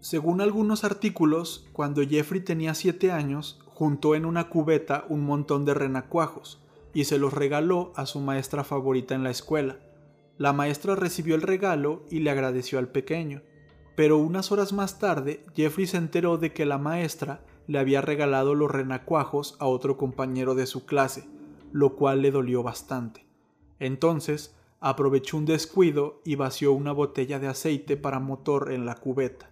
Según 0.00 0.40
algunos 0.40 0.82
artículos, 0.84 1.68
cuando 1.74 2.02
Jeffrey 2.02 2.40
tenía 2.40 2.72
7 2.74 3.12
años, 3.12 3.60
juntó 3.80 4.14
en 4.14 4.26
una 4.26 4.50
cubeta 4.50 5.06
un 5.08 5.24
montón 5.24 5.64
de 5.64 5.72
renacuajos 5.72 6.62
y 6.92 7.04
se 7.04 7.16
los 7.16 7.32
regaló 7.32 7.94
a 7.96 8.04
su 8.04 8.20
maestra 8.20 8.62
favorita 8.62 9.14
en 9.14 9.24
la 9.24 9.30
escuela. 9.30 9.78
La 10.36 10.52
maestra 10.52 10.96
recibió 10.96 11.34
el 11.34 11.40
regalo 11.40 12.02
y 12.10 12.18
le 12.18 12.28
agradeció 12.28 12.78
al 12.78 12.88
pequeño, 12.88 13.40
pero 13.96 14.18
unas 14.18 14.52
horas 14.52 14.74
más 14.74 14.98
tarde 14.98 15.46
Jeffrey 15.56 15.86
se 15.86 15.96
enteró 15.96 16.36
de 16.36 16.52
que 16.52 16.66
la 16.66 16.76
maestra 16.76 17.42
le 17.68 17.78
había 17.78 18.02
regalado 18.02 18.54
los 18.54 18.70
renacuajos 18.70 19.56
a 19.60 19.66
otro 19.66 19.96
compañero 19.96 20.54
de 20.54 20.66
su 20.66 20.84
clase, 20.84 21.26
lo 21.72 21.96
cual 21.96 22.20
le 22.20 22.32
dolió 22.32 22.62
bastante. 22.62 23.24
Entonces 23.78 24.54
aprovechó 24.80 25.38
un 25.38 25.46
descuido 25.46 26.20
y 26.22 26.34
vació 26.34 26.74
una 26.74 26.92
botella 26.92 27.38
de 27.38 27.48
aceite 27.48 27.96
para 27.96 28.20
motor 28.20 28.72
en 28.72 28.84
la 28.84 28.96
cubeta, 28.96 29.49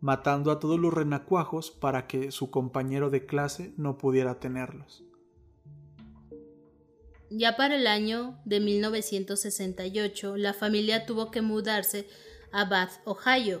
matando 0.00 0.50
a 0.50 0.60
todos 0.60 0.78
los 0.78 0.92
renacuajos 0.92 1.70
para 1.70 2.06
que 2.06 2.30
su 2.30 2.50
compañero 2.50 3.10
de 3.10 3.26
clase 3.26 3.72
no 3.76 3.98
pudiera 3.98 4.38
tenerlos. 4.38 5.04
Ya 7.30 7.56
para 7.56 7.76
el 7.76 7.86
año 7.86 8.38
de 8.44 8.60
1968, 8.60 10.36
la 10.36 10.54
familia 10.54 11.04
tuvo 11.04 11.30
que 11.30 11.42
mudarse 11.42 12.08
a 12.52 12.64
Bath, 12.64 12.92
Ohio, 13.04 13.60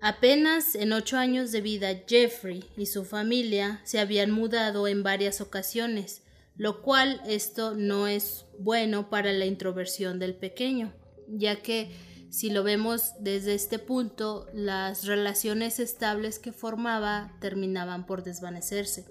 Apenas 0.00 0.74
en 0.74 0.92
ocho 0.92 1.16
años 1.16 1.52
de 1.52 1.60
vida, 1.60 1.88
Jeffrey 2.06 2.64
y 2.76 2.86
su 2.86 3.04
familia 3.04 3.80
se 3.84 3.98
habían 3.98 4.30
mudado 4.30 4.86
en 4.88 5.02
varias 5.02 5.40
ocasiones, 5.40 6.22
lo 6.56 6.82
cual 6.82 7.20
esto 7.26 7.74
no 7.74 8.06
es 8.06 8.44
bueno 8.58 9.08
para 9.08 9.32
la 9.32 9.46
introversión 9.46 10.18
del 10.18 10.34
pequeño, 10.34 10.92
ya 11.28 11.56
que 11.56 11.90
si 12.36 12.50
lo 12.50 12.62
vemos 12.62 13.14
desde 13.18 13.54
este 13.54 13.78
punto, 13.78 14.46
las 14.52 15.06
relaciones 15.06 15.80
estables 15.80 16.38
que 16.38 16.52
formaba 16.52 17.34
terminaban 17.40 18.04
por 18.04 18.22
desvanecerse. 18.22 19.06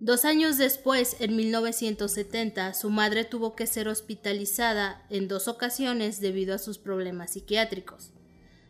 Dos 0.00 0.24
años 0.24 0.58
después, 0.58 1.14
en 1.20 1.36
1970, 1.36 2.74
su 2.74 2.90
madre 2.90 3.24
tuvo 3.24 3.54
que 3.54 3.68
ser 3.68 3.86
hospitalizada 3.86 5.06
en 5.10 5.28
dos 5.28 5.46
ocasiones 5.46 6.20
debido 6.20 6.56
a 6.56 6.58
sus 6.58 6.76
problemas 6.76 7.34
psiquiátricos. 7.34 8.10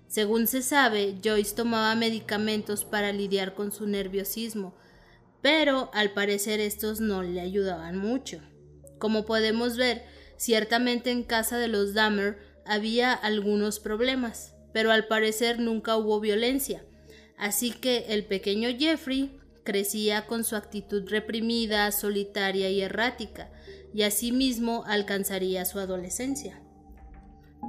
Según 0.08 0.46
se 0.46 0.60
sabe, 0.60 1.18
Joyce 1.24 1.54
tomaba 1.54 1.94
medicamentos 1.94 2.84
para 2.84 3.12
lidiar 3.12 3.54
con 3.54 3.72
su 3.72 3.86
nerviosismo, 3.86 4.74
pero 5.40 5.90
al 5.94 6.12
parecer 6.12 6.60
estos 6.60 7.00
no 7.00 7.22
le 7.22 7.40
ayudaban 7.40 7.96
mucho. 7.96 8.42
Como 8.98 9.24
podemos 9.24 9.78
ver, 9.78 10.04
ciertamente 10.36 11.10
en 11.10 11.22
casa 11.22 11.56
de 11.56 11.68
los 11.68 11.94
Dahmer 11.94 12.51
había 12.66 13.12
algunos 13.12 13.80
problemas, 13.80 14.54
pero 14.72 14.90
al 14.90 15.06
parecer 15.06 15.58
nunca 15.58 15.96
hubo 15.96 16.20
violencia. 16.20 16.84
Así 17.36 17.72
que 17.72 18.06
el 18.08 18.24
pequeño 18.24 18.68
Jeffrey 18.78 19.38
crecía 19.64 20.26
con 20.26 20.44
su 20.44 20.56
actitud 20.56 21.08
reprimida, 21.08 21.90
solitaria 21.92 22.70
y 22.70 22.80
errática, 22.80 23.50
y 23.94 24.02
asimismo 24.02 24.84
alcanzaría 24.86 25.64
su 25.64 25.78
adolescencia. 25.78 26.60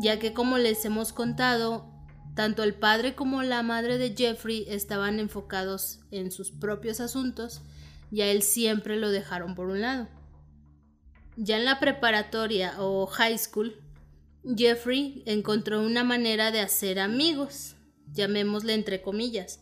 Ya 0.02 0.20
que 0.20 0.34
como 0.34 0.58
les 0.58 0.84
hemos 0.86 1.14
contado, 1.14 1.92
tanto 2.36 2.64
el 2.64 2.74
padre 2.74 3.14
como 3.16 3.44
la 3.44 3.62
madre 3.62 3.98
de 3.98 4.16
Jeffrey 4.16 4.66
estaban 4.68 5.20
enfocados 5.20 6.00
en 6.10 6.32
sus 6.32 6.52
propios 6.52 7.00
asuntos 7.00 7.62
y 8.12 8.22
a 8.22 8.28
él 8.28 8.42
siempre 8.42 8.98
lo 8.98 9.12
dejaron 9.12 9.54
por 9.56 9.68
un 9.68 9.82
lado. 9.82 10.08
Ya 11.36 11.58
en 11.58 11.66
la 11.66 11.80
preparatoria 11.80 12.76
o 12.80 13.06
high 13.08 13.38
school, 13.38 13.76
Jeffrey 14.46 15.24
encontró 15.26 15.82
una 15.82 16.04
manera 16.04 16.52
de 16.52 16.60
hacer 16.60 17.00
amigos, 17.00 17.76
llamémosle 18.12 18.74
entre 18.74 19.02
comillas, 19.02 19.62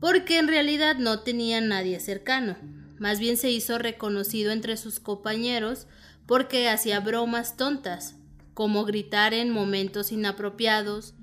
porque 0.00 0.38
en 0.38 0.48
realidad 0.48 0.96
no 0.96 1.20
tenía 1.20 1.60
nadie 1.60 2.00
cercano. 2.00 2.56
Más 2.98 3.18
bien 3.18 3.36
se 3.36 3.50
hizo 3.50 3.78
reconocido 3.78 4.52
entre 4.52 4.76
sus 4.76 5.00
compañeros 5.00 5.86
porque 6.26 6.68
hacía 6.68 7.00
bromas 7.00 7.56
tontas, 7.56 8.16
como 8.54 8.84
gritar 8.84 9.34
en 9.34 9.50
momentos 9.50 10.12
inapropiados, 10.12 11.14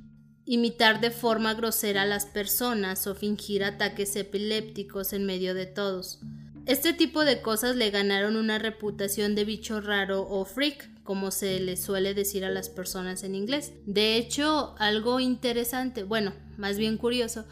imitar 0.46 1.02
de 1.02 1.12
forma 1.12 1.54
grosera 1.54 2.04
a 2.04 2.06
las 2.06 2.26
personas 2.26 3.06
o 3.06 3.16
fingir 3.16 3.64
ataques 3.64 4.16
epilépticos 4.16 5.12
en 5.14 5.26
medio 5.26 5.54
de 5.54 5.66
todos. 5.66 6.20
Este 6.66 6.94
tipo 6.94 7.26
de 7.26 7.42
cosas 7.42 7.76
le 7.76 7.92
ganaron 7.92 8.36
una 8.36 8.58
reputación 8.58 9.36
de 9.36 9.46
bicho 9.46 9.82
raro 9.82 10.28
o 10.28 10.46
freak, 10.46 10.90
como 11.08 11.32
se 11.32 11.62
le 11.62 11.78
suele 11.78 12.14
decir 12.14 12.44
a 12.44 12.50
las 12.50 12.68
personas 12.68 13.24
en 13.24 13.34
inglés. 13.34 13.72
De 13.86 14.18
hecho, 14.18 14.76
algo 14.78 15.22
interesante, 15.22 16.04
bueno, 16.04 16.34
más 16.58 16.78
bien 16.78 16.98
curioso, 16.98 17.46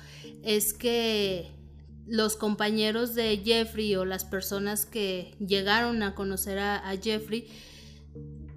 es 0.44 0.74
que 0.74 1.52
los 2.06 2.36
compañeros 2.36 3.16
de 3.16 3.42
Jeffrey 3.46 3.96
o 3.96 4.04
las 4.04 4.26
personas 4.26 4.86
que 4.86 5.36
llegaron 5.40 6.04
a 6.04 6.16
conocer 6.16 6.60
a, 6.60 6.84
Jeffrey 7.02 7.48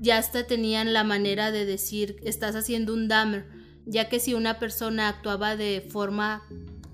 ya 0.01 0.19
hasta 0.19 0.49
tenían 0.49 0.93
la 0.93 1.05
manera 1.05 1.53
de 1.53 1.65
decir 1.65 2.17
estás 2.25 2.57
haciendo 2.57 2.93
un 2.93 3.07
damer 3.07 3.47
ya 3.87 4.09
que 4.09 4.19
si 4.19 4.35
una 4.35 4.59
persona 4.59 5.09
actuaba 5.09 5.55
de 5.55 5.81
forma 5.81 6.43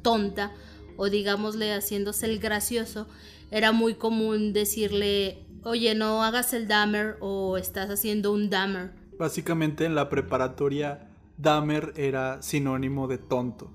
tonta 0.02 0.52
o 0.96 1.08
digámosle 1.08 1.72
haciéndose 1.72 2.26
el 2.26 2.38
gracioso, 2.38 3.08
era 3.50 3.72
muy 3.72 3.94
común 3.94 4.52
decirle, 4.52 5.43
oye, 5.64 5.94
no 5.94 6.22
hagas 6.22 6.54
el 6.54 6.68
damer 6.68 7.16
o 7.20 7.56
estás 7.56 7.90
haciendo 7.90 8.32
un 8.32 8.50
damer. 8.50 8.92
Básicamente 9.18 9.84
en 9.84 9.94
la 9.94 10.08
preparatoria, 10.08 11.08
damer 11.36 11.92
era 11.96 12.42
sinónimo 12.42 13.08
de 13.08 13.18
tonto. 13.18 13.70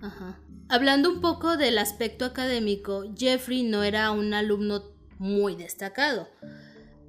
Ajá. 0.00 0.38
Hablando 0.68 1.10
un 1.10 1.20
poco 1.20 1.56
del 1.56 1.78
aspecto 1.78 2.24
académico, 2.24 3.04
Jeffrey 3.16 3.64
no 3.64 3.82
era 3.82 4.12
un 4.12 4.34
alumno 4.34 4.84
muy 5.18 5.56
destacado. 5.56 6.28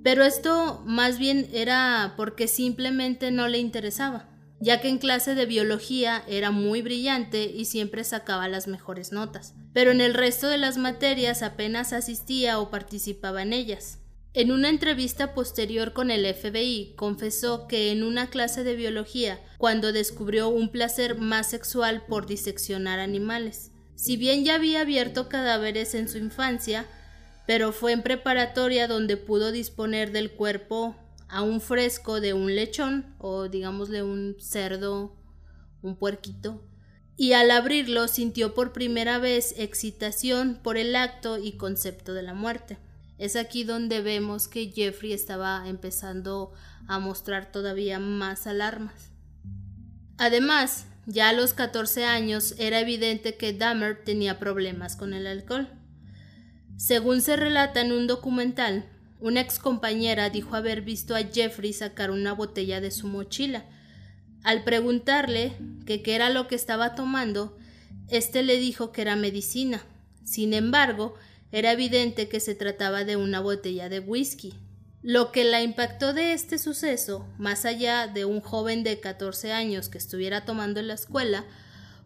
Pero 0.04 0.24
esto 0.24 0.82
más 0.86 1.20
bien 1.20 1.48
era 1.54 2.16
porque 2.18 2.48
simplemente 2.48 3.30
no 3.30 3.48
le 3.48 3.60
interesaba, 3.60 4.30
ya 4.60 4.82
que 4.82 4.90
en 4.90 4.98
clase 4.98 5.36
de 5.36 5.46
biología 5.46 6.24
era 6.28 6.50
muy 6.50 6.82
brillante 6.82 7.44
y 7.46 7.66
siempre 7.66 8.04
sacaba 8.04 8.48
las 8.48 8.68
mejores 8.68 9.12
notas, 9.12 9.54
pero 9.74 9.92
en 9.92 10.02
el 10.02 10.16
resto 10.16 10.48
de 10.48 10.58
las 10.58 10.78
materias 10.78 11.44
apenas 11.44 11.94
asistía 11.94 12.60
o 12.60 12.72
participaba 12.72 13.44
en 13.44 13.54
ellas. 13.54 14.00
En 14.34 14.54
una 14.54 14.70
entrevista 14.70 15.34
posterior 15.34 15.92
con 15.92 16.10
el 16.10 16.26
FBI, 16.26 16.94
confesó 16.96 17.68
que 17.68 17.92
en 17.92 18.02
una 18.02 18.30
clase 18.30 18.64
de 18.64 18.78
biología, 18.78 19.42
cuando 19.58 19.92
descubrió 19.92 20.48
un 20.48 20.72
placer 20.72 21.18
más 21.18 21.50
sexual 21.50 22.06
por 22.08 22.28
diseccionar 22.28 23.00
animales. 23.00 23.72
Si 23.96 24.16
bien 24.16 24.46
ya 24.46 24.56
había 24.56 24.82
abierto 24.82 25.28
cadáveres 25.28 25.96
en 25.96 26.08
su 26.08 26.18
infancia, 26.18 26.86
pero 27.46 27.74
fue 27.74 27.92
en 27.92 28.04
preparatoria 28.04 28.88
donde 28.88 29.18
pudo 29.18 29.52
disponer 29.52 30.14
del 30.14 30.32
cuerpo 30.32 30.96
a 31.28 31.42
un 31.42 31.60
fresco 31.60 32.22
de 32.22 32.34
un 32.34 32.56
lechón 32.56 33.14
o 33.18 33.50
digámosle 33.50 34.02
un 34.02 34.38
cerdo, 34.40 35.14
un 35.82 35.98
puerquito, 35.98 36.64
y 37.18 37.34
al 37.34 37.52
abrirlo 37.52 38.08
sintió 38.08 38.54
por 38.54 38.72
primera 38.72 39.20
vez 39.20 39.56
excitación 39.58 40.58
por 40.64 40.78
el 40.78 40.96
acto 40.96 41.38
y 41.38 41.58
concepto 41.58 42.14
de 42.14 42.24
la 42.24 42.34
muerte. 42.34 42.78
Es 43.22 43.36
aquí 43.36 43.63
donde 43.63 44.01
vemos 44.01 44.48
que 44.48 44.72
Jeffrey 44.72 45.13
estaba 45.13 45.70
empezando 45.70 46.54
a 46.88 46.98
mostrar 46.98 47.51
todavía 47.51 48.00
más 48.00 48.48
alarmas. 48.48 49.12
Además, 50.18 50.88
ya 51.06 51.30
a 51.30 51.34
los 51.34 51.54
14 51.54 52.04
años 52.04 52.56
era 52.58 52.80
evidente 52.80 53.38
que 53.38 53.54
Dahmer 53.54 54.04
tenía 54.04 54.40
problemas 54.40 54.96
con 54.96 55.13
el 55.13 55.28
alcohol. 55.28 55.70
Según 56.78 57.22
se 57.22 57.36
relata 57.36 57.82
en 57.82 57.92
un 57.92 58.08
documental, 58.08 58.90
una 59.20 59.42
ex 59.42 59.60
compañera 59.60 60.32
dijo 60.32 60.56
haber 60.56 60.82
visto 60.82 61.16
a 61.16 61.22
Jeffrey 61.22 61.74
sacar 61.74 62.10
una 62.10 62.34
botella 62.34 62.82
de 62.82 62.90
su 62.90 63.08
mochila. 63.08 63.66
Al 64.42 64.63
preguntarle 64.63 65.54
qué 65.86 66.01
era 66.08 66.32
lo 66.32 66.48
que 66.48 66.56
estaba 66.56 66.96
tomando, 66.96 67.56
este 68.08 68.42
le 68.42 68.58
dijo 68.58 68.92
que 68.92 69.04
era 69.04 69.16
medicina. 69.16 69.84
Sin 70.24 70.56
embargo, 70.56 71.13
era 71.51 71.74
evidente 71.74 72.29
que 72.29 72.39
se 72.39 72.55
trataba 72.55 73.03
de 73.03 73.17
una 73.17 73.41
botella 73.41 73.89
de 73.89 74.00
whisky. 74.00 74.53
Lo 75.03 75.31
que 75.31 75.43
la 75.43 75.62
impactó 75.62 76.13
de 76.13 76.34
este 76.34 76.58
suceso, 76.58 77.27
más 77.38 77.65
allá 77.65 78.08
de 78.08 78.24
un 78.24 78.39
joven 78.39 78.84
de 78.84 79.00
14 79.00 79.51
años 79.51 79.89
que 79.89 79.98
estuviera 79.98 80.46
tomando 80.46 80.79
en 80.79 80.88
la 80.88 80.93
escuela, 80.93 81.43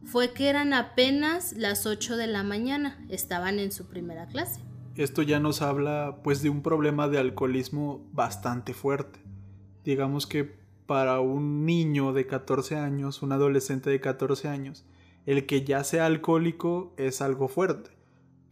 fue 0.04 0.32
que 0.32 0.50
eran 0.50 0.74
apenas 0.74 1.54
las 1.54 1.86
8 1.86 2.16
de 2.16 2.28
la 2.28 2.44
mañana, 2.44 3.06
estaban 3.10 3.60
en 3.60 3.72
su 3.72 3.86
primera 3.88 4.28
clase. 4.28 4.62
Esto 4.96 5.22
ya 5.22 5.40
nos 5.40 5.62
habla 5.62 6.22
pues 6.24 6.42
de 6.42 6.50
un 6.50 6.62
problema 6.62 7.10
de 7.10 7.20
alcoholismo 7.20 8.08
bastante 8.14 8.74
fuerte. 8.74 9.20
Digamos 9.84 10.26
que 10.26 10.56
para 10.86 11.20
un 11.20 11.66
niño 11.66 12.14
de 12.14 12.28
14 12.28 12.78
años, 12.78 13.22
un 13.22 13.34
adolescente 13.34 13.90
de 13.90 14.00
14 14.00 14.48
años, 14.48 14.86
el 15.26 15.46
que 15.46 15.66
ya 15.66 15.84
sea 15.84 16.06
alcohólico 16.06 16.94
es 16.98 17.22
algo 17.22 17.48
fuerte 17.50 17.95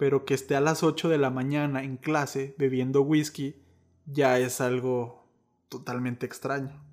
pero 0.04 0.26
que 0.26 0.34
esté 0.34 0.58
a 0.58 0.60
las 0.60 0.84
8 0.84 1.08
de 1.08 1.18
la 1.18 1.30
mañana 1.30 1.82
en 1.82 1.96
clase 1.96 2.56
bebiendo 2.58 3.04
whisky 3.04 3.56
ya 4.06 4.38
es 4.38 4.60
algo 4.60 5.30
totalmente 5.70 6.26
extraño. 6.26 6.84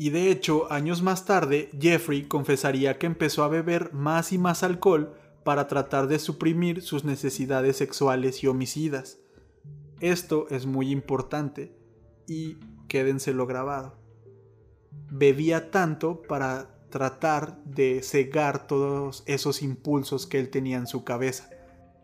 Y 0.00 0.10
de 0.10 0.32
hecho, 0.32 0.66
años 0.72 1.00
más 1.00 1.26
tarde, 1.26 1.70
Jeffrey 1.80 2.24
confesaría 2.24 2.98
que 2.98 3.06
empezó 3.06 3.44
a 3.44 3.48
beber 3.48 3.92
más 3.92 4.32
y 4.32 4.38
más 4.38 4.64
alcohol 4.64 5.14
para 5.44 5.68
tratar 5.68 6.08
de 6.08 6.18
suprimir 6.18 6.82
sus 6.82 7.04
necesidades 7.04 7.76
sexuales 7.76 8.42
y 8.42 8.48
homicidas. 8.48 9.20
Esto 10.00 10.48
es 10.50 10.66
muy 10.66 10.90
importante 10.90 11.72
y 12.26 12.56
quédenselo 12.88 13.46
grabado. 13.46 13.96
Bebía 15.08 15.70
tanto 15.70 16.20
para 16.22 16.80
tratar 16.90 17.62
de 17.62 18.02
cegar 18.02 18.66
todos 18.66 19.22
esos 19.26 19.62
impulsos 19.62 20.26
que 20.26 20.40
él 20.40 20.50
tenía 20.50 20.78
en 20.78 20.88
su 20.88 21.04
cabeza. 21.04 21.48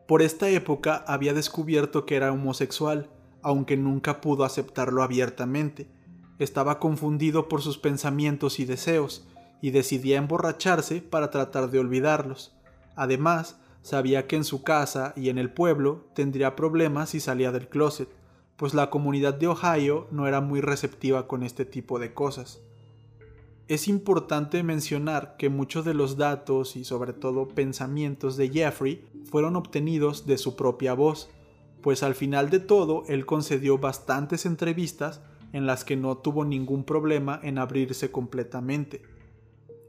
Por 0.07 0.23
esta 0.23 0.49
época 0.49 1.05
había 1.09 1.35
descubierto 1.35 2.07
que 2.07 2.15
era 2.15 2.33
homosexual, 2.33 3.11
aunque 3.43 3.77
nunca 3.77 4.21
pudo 4.21 4.45
aceptarlo 4.45 5.03
abiertamente. 5.03 5.89
Estaba 6.39 6.79
confundido 6.79 7.49
por 7.49 7.61
sus 7.61 7.79
pensamientos 7.79 8.61
y 8.61 8.65
deseos, 8.65 9.27
y 9.61 9.71
decidía 9.71 10.19
emborracharse 10.19 11.01
para 11.01 11.31
tratar 11.31 11.71
de 11.71 11.79
olvidarlos. 11.81 12.55
Además, 12.95 13.59
sabía 13.83 14.27
que 14.27 14.37
en 14.37 14.45
su 14.45 14.63
casa 14.63 15.13
y 15.17 15.29
en 15.29 15.39
el 15.39 15.51
pueblo 15.53 16.07
tendría 16.15 16.55
problemas 16.55 17.11
si 17.11 17.21
salía 17.21 17.51
del 17.51 17.69
closet, 17.69 18.09
pues 18.57 18.75
la 18.75 18.91
comunidad 18.91 19.35
de 19.35 19.49
Ohio 19.49 20.07
no 20.11 20.27
era 20.29 20.41
muy 20.41 20.61
receptiva 20.61 21.27
con 21.27 21.43
este 21.43 21.65
tipo 21.65 21.99
de 21.99 22.15
cosas. 22.15 22.61
Es 23.69 23.89
importante 23.89 24.63
mencionar 24.63 25.37
que 25.37 25.49
muchos 25.49 25.85
de 25.85 25.93
los 25.93 26.17
datos 26.17 26.77
y 26.77 26.85
sobre 26.85 27.13
todo 27.13 27.49
pensamientos 27.49 28.37
de 28.37 28.49
Jeffrey 28.49 29.05
fueron 29.25 29.57
obtenidos 29.57 30.25
de 30.25 30.39
su 30.39 30.55
propia 30.55 30.95
voz, 30.95 31.31
pues 31.83 32.05
al 32.05 32.15
final 32.15 32.49
de 32.49 32.61
todo 32.61 33.03
él 33.09 33.27
concedió 33.27 33.79
bastantes 33.79 34.47
entrevistas 34.47 35.21
en 35.53 35.67
las 35.67 35.85
que 35.85 35.97
no 35.97 36.17
tuvo 36.17 36.45
ningún 36.45 36.85
problema 36.85 37.41
en 37.43 37.59
abrirse 37.59 38.13
completamente. 38.13 39.03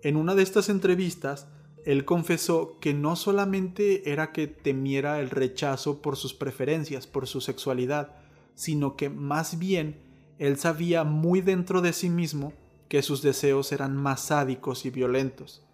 En 0.01 0.15
una 0.15 0.33
de 0.33 0.41
estas 0.41 0.69
entrevistas, 0.69 1.47
él 1.85 2.03
confesó 2.03 2.79
que 2.79 2.95
no 2.95 3.15
solamente 3.15 4.11
era 4.11 4.31
que 4.31 4.47
temiera 4.47 5.19
el 5.19 5.29
rechazo 5.29 6.01
por 6.01 6.17
sus 6.17 6.33
preferencias, 6.33 7.05
por 7.05 7.27
su 7.27 7.41
sexualidad, 7.41 8.15
sino 8.55 8.95
que 8.95 9.09
más 9.09 9.59
bien 9.59 9.99
él 10.39 10.57
sabía 10.57 11.03
muy 11.03 11.41
dentro 11.41 11.81
de 11.81 11.93
sí 11.93 12.09
mismo 12.09 12.53
que 12.87 13.01
sus 13.01 13.21
deseos 13.21 13.71
eran 13.71 13.95
más 13.95 14.21
sádicos 14.21 14.85
y 14.85 14.89
violentos. 14.89 15.65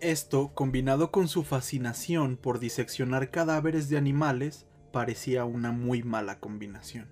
Esto, 0.00 0.52
combinado 0.54 1.10
con 1.10 1.28
su 1.28 1.44
fascinación 1.44 2.36
por 2.36 2.58
diseccionar 2.58 3.30
cadáveres 3.30 3.88
de 3.88 3.96
animales, 3.96 4.66
parecía 4.92 5.44
una 5.44 5.72
muy 5.72 6.02
mala 6.02 6.40
combinación. 6.40 7.08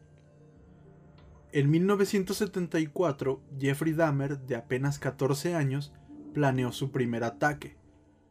En 1.52 1.70
1974, 1.70 3.42
Jeffrey 3.58 3.92
Dahmer, 3.92 4.38
de 4.40 4.56
apenas 4.56 4.98
14 4.98 5.54
años, 5.54 5.92
planeó 6.32 6.72
su 6.72 6.90
primer 6.90 7.24
ataque. 7.24 7.76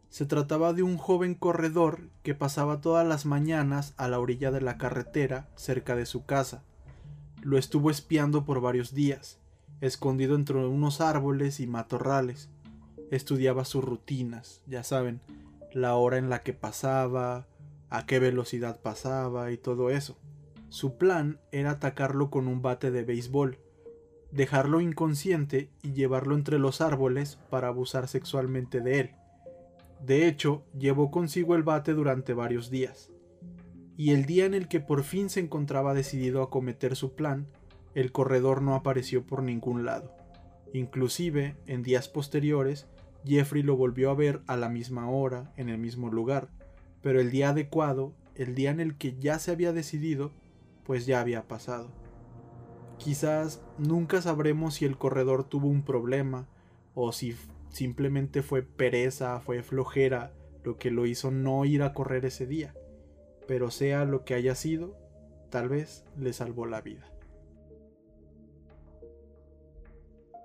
Se 0.10 0.26
trataba 0.26 0.74
de 0.74 0.84
un 0.84 0.98
joven 0.98 1.36
corredor 1.36 2.10
que 2.24 2.36
pasaba 2.36 2.82
todas 2.82 3.08
las 3.08 3.26
mañanas 3.26 3.94
a 3.98 4.08
la 4.08 4.20
orilla 4.20 4.52
de 4.52 4.62
la 4.62 4.78
carretera 4.78 5.50
cerca 5.56 5.96
de 5.96 6.06
su 6.06 6.26
casa. 6.26 6.64
Lo 7.42 7.58
estuvo 7.58 7.90
espiando 7.90 8.44
por 8.44 8.60
varios 8.60 8.94
días 8.94 9.41
escondido 9.82 10.36
entre 10.36 10.58
unos 10.66 11.02
árboles 11.02 11.60
y 11.60 11.68
matorrales. 11.68 12.50
Estudiaba 13.10 13.66
sus 13.66 13.84
rutinas, 13.84 14.62
ya 14.68 14.84
saben, 14.84 15.20
la 15.74 15.96
hora 15.96 16.18
en 16.18 16.30
la 16.30 16.44
que 16.44 16.54
pasaba, 16.54 17.48
a 17.90 18.06
qué 18.06 18.20
velocidad 18.20 18.80
pasaba 18.80 19.52
y 19.52 19.58
todo 19.58 19.90
eso. 19.90 20.18
Su 20.70 20.98
plan 20.98 21.40
era 21.52 21.72
atacarlo 21.72 22.30
con 22.30 22.48
un 22.48 22.62
bate 22.62 22.92
de 22.92 23.04
béisbol, 23.04 23.60
dejarlo 24.32 24.80
inconsciente 24.80 25.70
y 25.84 25.92
llevarlo 25.92 26.36
entre 26.36 26.60
los 26.60 26.80
árboles 26.80 27.38
para 27.50 27.68
abusar 27.68 28.08
sexualmente 28.08 28.80
de 28.80 29.00
él. 29.02 29.12
De 30.06 30.28
hecho, 30.28 30.64
llevó 30.78 31.12
consigo 31.12 31.56
el 31.56 31.64
bate 31.64 31.94
durante 31.94 32.34
varios 32.34 32.70
días. 32.70 33.12
Y 33.98 34.12
el 34.12 34.26
día 34.26 34.46
en 34.46 34.54
el 34.54 34.68
que 34.68 34.80
por 34.80 35.04
fin 35.04 35.30
se 35.30 35.42
encontraba 35.42 35.94
decidido 35.94 36.42
a 36.42 36.50
cometer 36.50 36.96
su 36.96 37.14
plan, 37.14 37.48
el 37.96 38.12
corredor 38.12 38.62
no 38.62 38.76
apareció 38.76 39.26
por 39.26 39.44
ningún 39.44 39.86
lado. 39.86 40.16
Inclusive, 40.74 41.56
en 41.68 41.84
días 41.84 42.08
posteriores, 42.08 42.88
Jeffrey 43.26 43.64
lo 43.64 43.76
volvió 43.76 44.10
a 44.10 44.16
ver 44.16 44.42
a 44.48 44.58
la 44.58 44.70
misma 44.70 45.10
hora, 45.10 45.52
en 45.58 45.70
el 45.70 45.78
mismo 45.78 46.10
lugar, 46.10 46.50
pero 47.02 47.20
el 47.20 47.32
día 47.32 47.50
adecuado, 47.50 48.14
el 48.36 48.56
día 48.56 48.72
en 48.72 48.80
el 48.80 48.98
que 48.98 49.18
ya 49.20 49.40
se 49.40 49.52
había 49.52 49.74
decidido, 49.74 50.32
pues 50.86 51.06
ya 51.06 51.20
había 51.20 51.48
pasado. 51.48 51.92
Quizás 52.98 53.62
nunca 53.78 54.22
sabremos 54.22 54.76
si 54.76 54.86
el 54.86 54.98
corredor 54.98 55.44
tuvo 55.44 55.68
un 55.68 55.84
problema 55.84 56.48
o 56.94 57.12
si 57.12 57.36
simplemente 57.70 58.44
fue 58.44 58.62
pereza, 58.64 59.40
fue 59.40 59.64
flojera 59.64 60.34
lo 60.64 60.78
que 60.78 60.92
lo 60.92 61.06
hizo 61.06 61.32
no 61.32 61.66
ir 61.66 61.84
a 61.84 61.94
correr 61.94 62.26
ese 62.26 62.46
día, 62.46 62.74
pero 63.48 63.72
sea 63.72 64.06
lo 64.06 64.24
que 64.24 64.36
haya 64.36 64.56
sido, 64.56 64.96
tal 65.50 65.70
vez 65.70 66.06
le 66.18 66.34
salvó 66.34 66.66
la 66.66 66.82
vida. 66.82 67.11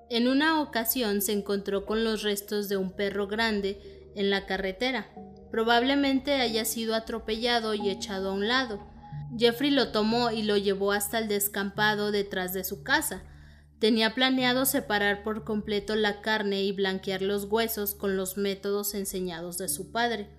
En 0.09 0.29
una 0.29 0.61
ocasión 0.61 1.21
se 1.21 1.33
encontró 1.33 1.85
con 1.85 2.05
los 2.05 2.23
restos 2.23 2.69
de 2.69 2.77
un 2.77 2.93
perro 2.93 3.27
grande 3.27 4.13
en 4.15 4.31
la 4.31 4.47
carretera. 4.47 5.11
Probablemente 5.51 6.35
haya 6.35 6.65
sido 6.65 6.95
atropellado 6.95 7.75
y 7.75 7.91
echado 7.91 8.31
a 8.31 8.33
un 8.33 8.47
lado. 8.47 8.87
Jeffrey 9.37 9.71
lo 9.71 9.89
tomó 9.89 10.31
y 10.31 10.43
lo 10.43 10.57
llevó 10.57 10.93
hasta 10.93 11.19
el 11.19 11.27
descampado 11.27 12.13
detrás 12.13 12.53
de 12.53 12.63
su 12.63 12.85
casa. 12.85 13.25
Tenía 13.81 14.15
planeado 14.15 14.65
separar 14.65 15.25
por 15.25 15.45
completo 15.45 15.97
la 15.97 16.21
carne 16.21 16.63
y 16.63 16.73
blanquear 16.73 17.21
los 17.23 17.45
huesos 17.45 17.95
con 17.95 18.17
los 18.17 18.37
métodos 18.37 18.95
enseñados 18.95 19.59
de 19.59 19.69
su 19.69 19.91
padre. 19.91 20.31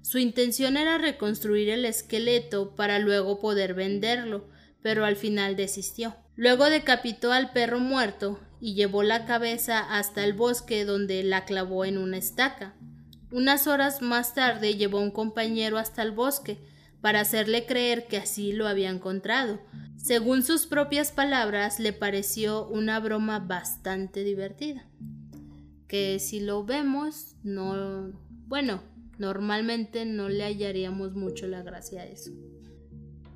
Su 0.00 0.18
intención 0.18 0.76
era 0.76 0.96
reconstruir 0.96 1.68
el 1.70 1.84
esqueleto 1.84 2.74
para 2.76 2.98
luego 2.98 3.40
poder 3.40 3.74
venderlo, 3.74 4.48
pero 4.80 5.04
al 5.04 5.16
final 5.16 5.56
desistió. 5.56 6.16
Luego 6.36 6.70
decapitó 6.70 7.32
al 7.32 7.52
perro 7.52 7.78
muerto 7.78 8.40
y 8.60 8.74
llevó 8.74 9.02
la 9.02 9.26
cabeza 9.26 9.80
hasta 9.80 10.24
el 10.24 10.32
bosque 10.32 10.84
donde 10.84 11.22
la 11.24 11.44
clavó 11.44 11.84
en 11.84 11.98
una 11.98 12.16
estaca. 12.16 12.74
Unas 13.30 13.66
horas 13.66 14.02
más 14.02 14.34
tarde 14.34 14.76
llevó 14.76 14.98
a 14.98 15.02
un 15.02 15.10
compañero 15.10 15.78
hasta 15.78 16.02
el 16.02 16.12
bosque 16.12 16.58
para 17.00 17.20
hacerle 17.20 17.66
creer 17.66 18.06
que 18.06 18.16
así 18.16 18.52
lo 18.52 18.68
había 18.68 18.88
encontrado. 18.88 19.60
Según 19.96 20.42
sus 20.42 20.66
propias 20.66 21.12
palabras, 21.12 21.80
le 21.80 21.92
pareció 21.92 22.66
una 22.68 22.98
broma 23.00 23.38
bastante 23.38 24.24
divertida. 24.24 24.86
Que 25.88 26.18
si 26.18 26.40
lo 26.40 26.64
vemos, 26.64 27.36
no... 27.42 28.12
Bueno, 28.46 28.82
normalmente 29.18 30.04
no 30.04 30.28
le 30.28 30.44
hallaríamos 30.44 31.14
mucho 31.14 31.46
la 31.46 31.62
gracia 31.62 32.02
a 32.02 32.06
eso. 32.06 32.32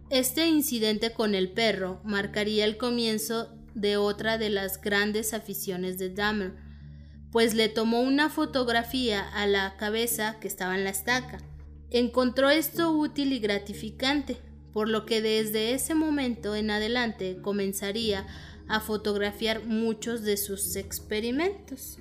Este 0.09 0.47
incidente 0.47 1.12
con 1.12 1.35
el 1.35 1.51
perro 1.51 2.01
marcaría 2.05 2.64
el 2.64 2.77
comienzo 2.77 3.51
de 3.75 3.97
otra 3.97 4.38
de 4.38 4.51
las 4.51 4.81
grandes 4.81 5.35
aficiones 5.35 5.99
de 5.99 6.11
Dahmer, 6.11 6.55
pues 7.33 7.55
le 7.55 7.69
tomó 7.69 8.01
una 8.01 8.31
fotografía 8.31 9.29
a 9.29 9.49
la 9.49 9.77
cabeza 9.77 10.38
que 10.40 10.47
estaba 10.47 10.77
en 10.77 10.85
la 10.85 10.90
estaca. 10.90 11.38
Encontró 11.90 12.51
esto 12.51 12.92
útil 12.92 13.33
y 13.33 13.40
gratificante, 13.40 14.37
por 14.73 14.88
lo 14.88 15.07
que 15.07 15.21
desde 15.21 15.75
ese 15.75 15.95
momento 15.95 16.55
en 16.55 16.71
adelante 16.71 17.38
comenzaría 17.42 18.29
a 18.69 18.79
fotografiar 18.79 19.64
muchos 19.64 20.23
de 20.23 20.37
sus 20.37 20.77
experimentos. 20.77 21.99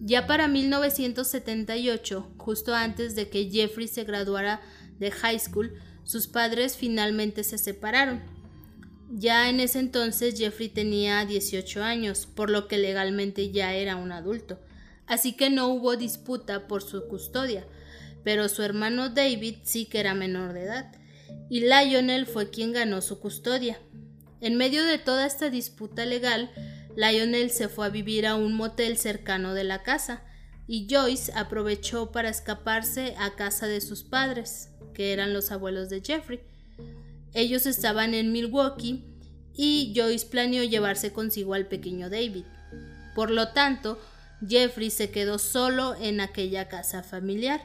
Ya 0.00 0.26
para 0.26 0.48
1978, 0.48 2.32
justo 2.38 2.74
antes 2.74 3.14
de 3.16 3.28
que 3.28 3.50
Jeffrey 3.50 3.86
se 3.86 4.04
graduara 4.04 4.62
de 4.98 5.10
high 5.10 5.38
school, 5.38 5.74
sus 6.06 6.28
padres 6.28 6.76
finalmente 6.76 7.42
se 7.42 7.58
separaron. 7.58 8.22
Ya 9.10 9.50
en 9.50 9.60
ese 9.60 9.80
entonces 9.80 10.38
Jeffrey 10.38 10.68
tenía 10.68 11.24
18 11.26 11.82
años, 11.82 12.26
por 12.26 12.48
lo 12.48 12.68
que 12.68 12.78
legalmente 12.78 13.50
ya 13.50 13.74
era 13.74 13.96
un 13.96 14.12
adulto, 14.12 14.58
así 15.06 15.32
que 15.32 15.50
no 15.50 15.68
hubo 15.68 15.96
disputa 15.96 16.68
por 16.68 16.82
su 16.82 17.06
custodia, 17.08 17.66
pero 18.24 18.48
su 18.48 18.62
hermano 18.62 19.10
David 19.10 19.56
sí 19.64 19.86
que 19.86 20.00
era 20.00 20.14
menor 20.14 20.52
de 20.52 20.62
edad, 20.62 20.92
y 21.50 21.60
Lionel 21.60 22.26
fue 22.26 22.50
quien 22.50 22.72
ganó 22.72 23.02
su 23.02 23.18
custodia. 23.20 23.78
En 24.40 24.56
medio 24.56 24.84
de 24.84 24.98
toda 24.98 25.26
esta 25.26 25.50
disputa 25.50 26.04
legal, 26.04 26.50
Lionel 26.96 27.50
se 27.50 27.68
fue 27.68 27.86
a 27.86 27.90
vivir 27.90 28.26
a 28.26 28.36
un 28.36 28.54
motel 28.54 28.96
cercano 28.96 29.54
de 29.54 29.64
la 29.64 29.82
casa, 29.82 30.22
y 30.68 30.86
Joyce 30.90 31.32
aprovechó 31.34 32.12
para 32.12 32.28
escaparse 32.28 33.14
a 33.18 33.34
casa 33.36 33.66
de 33.66 33.80
sus 33.80 34.02
padres, 34.02 34.70
que 34.96 35.12
eran 35.12 35.34
los 35.34 35.52
abuelos 35.52 35.90
de 35.90 36.00
Jeffrey. 36.00 36.40
Ellos 37.34 37.66
estaban 37.66 38.14
en 38.14 38.32
Milwaukee 38.32 39.04
y 39.52 39.92
Joyce 39.94 40.26
planeó 40.26 40.64
llevarse 40.64 41.12
consigo 41.12 41.52
al 41.52 41.66
pequeño 41.66 42.08
David. 42.08 42.46
Por 43.14 43.30
lo 43.30 43.48
tanto, 43.48 44.00
Jeffrey 44.46 44.88
se 44.88 45.10
quedó 45.10 45.38
solo 45.38 45.94
en 45.96 46.22
aquella 46.22 46.68
casa 46.68 47.02
familiar, 47.02 47.60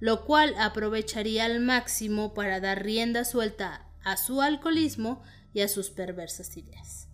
lo 0.00 0.26
cual 0.26 0.54
aprovecharía 0.58 1.46
al 1.46 1.60
máximo 1.60 2.34
para 2.34 2.60
dar 2.60 2.84
rienda 2.84 3.24
suelta 3.24 3.86
a 4.04 4.18
su 4.18 4.42
alcoholismo 4.42 5.22
y 5.54 5.62
a 5.62 5.68
sus 5.68 5.88
perversas 5.88 6.58
ideas. 6.58 7.08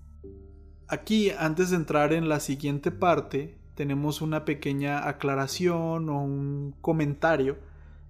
Aquí, 0.88 1.30
antes 1.30 1.70
de 1.70 1.76
entrar 1.76 2.12
en 2.12 2.28
la 2.28 2.40
siguiente 2.40 2.90
parte, 2.90 3.56
tenemos 3.76 4.22
una 4.22 4.44
pequeña 4.44 5.08
aclaración 5.08 6.08
o 6.08 6.20
un 6.20 6.74
comentario, 6.80 7.58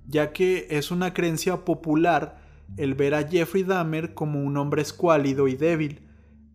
ya 0.07 0.33
que 0.33 0.67
es 0.71 0.91
una 0.91 1.15
creencia 1.15 1.65
popular 1.65 2.41
el 2.77 2.95
ver 2.95 3.15
a 3.15 3.29
Jeffrey 3.29 3.62
Dahmer 3.62 4.15
como 4.15 4.43
un 4.43 4.57
hombre 4.57 4.83
escuálido 4.83 5.49
y 5.49 5.57
débil. 5.57 6.09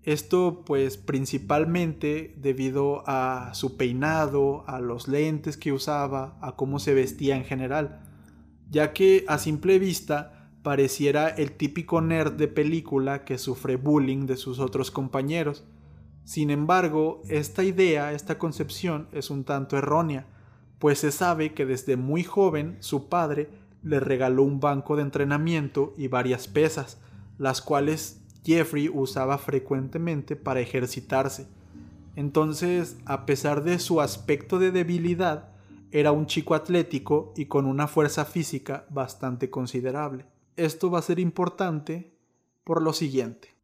Esto 0.03 0.63
pues 0.65 0.97
principalmente 0.97 2.33
debido 2.37 3.03
a 3.07 3.51
su 3.53 3.77
peinado, 3.77 4.63
a 4.67 4.79
los 4.79 5.07
lentes 5.07 5.57
que 5.57 5.73
usaba, 5.73 6.37
a 6.41 6.55
cómo 6.55 6.79
se 6.79 6.93
vestía 6.93 7.35
en 7.35 7.43
general, 7.43 7.99
ya 8.69 8.93
que 8.93 9.25
a 9.27 9.37
simple 9.37 9.79
vista 9.79 10.49
pareciera 10.63 11.27
el 11.27 11.51
típico 11.51 12.01
nerd 12.01 12.33
de 12.33 12.47
película 12.47 13.25
que 13.25 13.37
sufre 13.37 13.75
bullying 13.75 14.25
de 14.25 14.37
sus 14.37 14.59
otros 14.59 14.91
compañeros. 14.91 15.65
Sin 16.23 16.49
embargo, 16.49 17.21
esta 17.29 17.63
idea, 17.63 18.13
esta 18.13 18.37
concepción 18.37 19.07
es 19.11 19.29
un 19.29 19.43
tanto 19.43 19.77
errónea, 19.77 20.25
pues 20.79 20.99
se 20.99 21.11
sabe 21.11 21.53
que 21.53 21.65
desde 21.65 21.97
muy 21.97 22.23
joven 22.23 22.77
su 22.79 23.09
padre 23.09 23.49
le 23.83 23.99
regaló 23.99 24.43
un 24.43 24.59
banco 24.59 24.95
de 24.95 25.03
entrenamiento 25.03 25.93
y 25.97 26.07
varias 26.07 26.47
pesas, 26.47 26.99
las 27.37 27.61
cuales 27.61 28.21
Jeffrey 28.43 28.89
usaba 28.89 29.37
frecuentemente 29.37 30.35
para 30.35 30.59
ejercitarse. 30.59 31.47
Entonces, 32.15 32.97
a 33.05 33.25
pesar 33.25 33.63
de 33.63 33.79
su 33.79 34.01
aspecto 34.01 34.57
de 34.59 34.71
debilidad, 34.71 35.49
era 35.91 36.11
un 36.11 36.25
chico 36.25 36.55
atlético 36.55 37.33
y 37.35 37.45
con 37.45 37.65
una 37.65 37.87
fuerza 37.87 38.25
física 38.25 38.85
bastante 38.89 39.49
considerable. 39.49 40.25
Esto 40.55 40.89
va 40.89 40.99
a 40.99 41.03
ser 41.03 41.19
importante 41.19 42.13
por 42.63 42.81
lo 42.81 42.93
siguiente. 42.93 43.55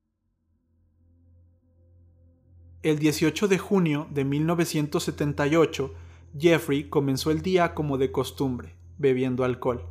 El 2.83 2.99
18 2.99 3.47
de 3.47 3.57
junio 3.57 4.07
de 4.11 4.25
1978, 4.25 5.93
Jeffrey 6.37 6.85
comenzó 6.89 7.29
el 7.29 7.41
día 7.43 7.75
como 7.75 7.97
de 7.97 8.11
costumbre, 8.11 8.75
bebiendo 8.97 9.43
alcohol. 9.43 9.85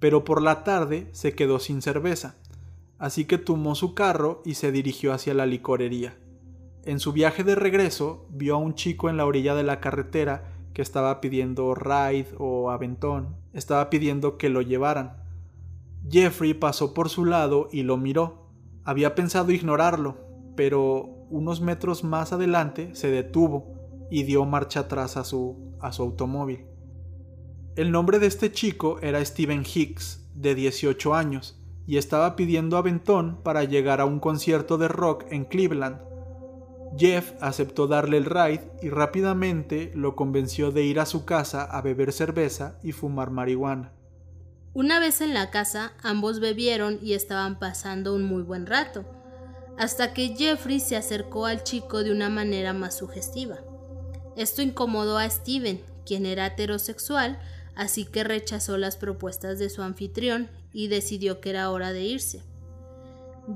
Pero 0.00 0.22
por 0.24 0.42
la 0.42 0.64
tarde 0.64 1.08
se 1.12 1.34
quedó 1.34 1.58
sin 1.60 1.80
cerveza, 1.80 2.36
así 2.98 3.24
que 3.24 3.38
tomó 3.38 3.74
su 3.74 3.94
carro 3.94 4.42
y 4.44 4.54
se 4.54 4.70
dirigió 4.70 5.12
hacia 5.12 5.32
la 5.32 5.46
licorería. 5.46 6.18
En 6.84 7.00
su 7.00 7.12
viaje 7.12 7.42
de 7.42 7.54
regreso 7.54 8.26
vio 8.30 8.56
a 8.56 8.58
un 8.58 8.74
chico 8.74 9.08
en 9.08 9.16
la 9.16 9.24
orilla 9.24 9.54
de 9.54 9.62
la 9.62 9.80
carretera 9.80 10.52
que 10.74 10.82
estaba 10.82 11.20
pidiendo 11.20 11.74
ride 11.74 12.28
o 12.38 12.70
aventón, 12.70 13.36
estaba 13.54 13.88
pidiendo 13.88 14.36
que 14.36 14.50
lo 14.50 14.60
llevaran. 14.60 15.22
Jeffrey 16.10 16.52
pasó 16.52 16.92
por 16.92 17.08
su 17.08 17.24
lado 17.24 17.68
y 17.72 17.82
lo 17.82 17.96
miró. 17.96 18.48
Había 18.84 19.14
pensado 19.14 19.52
ignorarlo, 19.52 20.16
pero 20.56 21.02
unos 21.30 21.60
metros 21.60 22.04
más 22.04 22.32
adelante 22.32 22.90
se 22.94 23.10
detuvo 23.10 23.81
y 24.12 24.24
dio 24.24 24.44
marcha 24.44 24.80
atrás 24.80 25.16
a 25.16 25.24
su, 25.24 25.74
a 25.80 25.90
su 25.90 26.02
automóvil. 26.02 26.66
El 27.76 27.90
nombre 27.90 28.18
de 28.18 28.26
este 28.26 28.52
chico 28.52 28.98
era 29.00 29.24
Steven 29.24 29.64
Hicks, 29.64 30.28
de 30.34 30.54
18 30.54 31.14
años, 31.14 31.58
y 31.86 31.96
estaba 31.96 32.36
pidiendo 32.36 32.76
aventón 32.76 33.42
para 33.42 33.64
llegar 33.64 34.02
a 34.02 34.04
un 34.04 34.20
concierto 34.20 34.76
de 34.76 34.88
rock 34.88 35.24
en 35.30 35.46
Cleveland. 35.46 35.98
Jeff 36.94 37.32
aceptó 37.40 37.86
darle 37.86 38.18
el 38.18 38.26
ride 38.26 38.70
y 38.82 38.90
rápidamente 38.90 39.92
lo 39.94 40.14
convenció 40.14 40.72
de 40.72 40.84
ir 40.84 41.00
a 41.00 41.06
su 41.06 41.24
casa 41.24 41.64
a 41.64 41.80
beber 41.80 42.12
cerveza 42.12 42.78
y 42.82 42.92
fumar 42.92 43.30
marihuana. 43.30 43.94
Una 44.74 45.00
vez 45.00 45.22
en 45.22 45.32
la 45.32 45.50
casa, 45.50 45.94
ambos 46.02 46.38
bebieron 46.38 46.98
y 47.00 47.14
estaban 47.14 47.58
pasando 47.58 48.14
un 48.14 48.24
muy 48.24 48.42
buen 48.42 48.66
rato 48.66 49.06
hasta 49.78 50.12
que 50.12 50.36
Jeffrey 50.36 50.80
se 50.80 50.96
acercó 50.96 51.46
al 51.46 51.64
chico 51.64 52.04
de 52.04 52.12
una 52.12 52.28
manera 52.28 52.74
más 52.74 52.98
sugestiva. 52.98 53.60
Esto 54.36 54.62
incomodó 54.62 55.18
a 55.18 55.28
Steven, 55.28 55.80
quien 56.06 56.26
era 56.26 56.46
heterosexual, 56.46 57.38
así 57.74 58.04
que 58.04 58.24
rechazó 58.24 58.78
las 58.78 58.96
propuestas 58.96 59.58
de 59.58 59.70
su 59.70 59.82
anfitrión 59.82 60.48
y 60.72 60.88
decidió 60.88 61.40
que 61.40 61.50
era 61.50 61.70
hora 61.70 61.92
de 61.92 62.02
irse. 62.02 62.42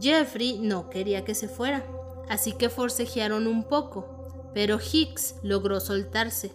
Jeffrey 0.00 0.58
no 0.58 0.90
quería 0.90 1.24
que 1.24 1.34
se 1.34 1.48
fuera, 1.48 1.84
así 2.28 2.52
que 2.52 2.68
forcejearon 2.68 3.46
un 3.46 3.64
poco, 3.64 4.50
pero 4.52 4.78
Hicks 4.80 5.36
logró 5.42 5.80
soltarse. 5.80 6.52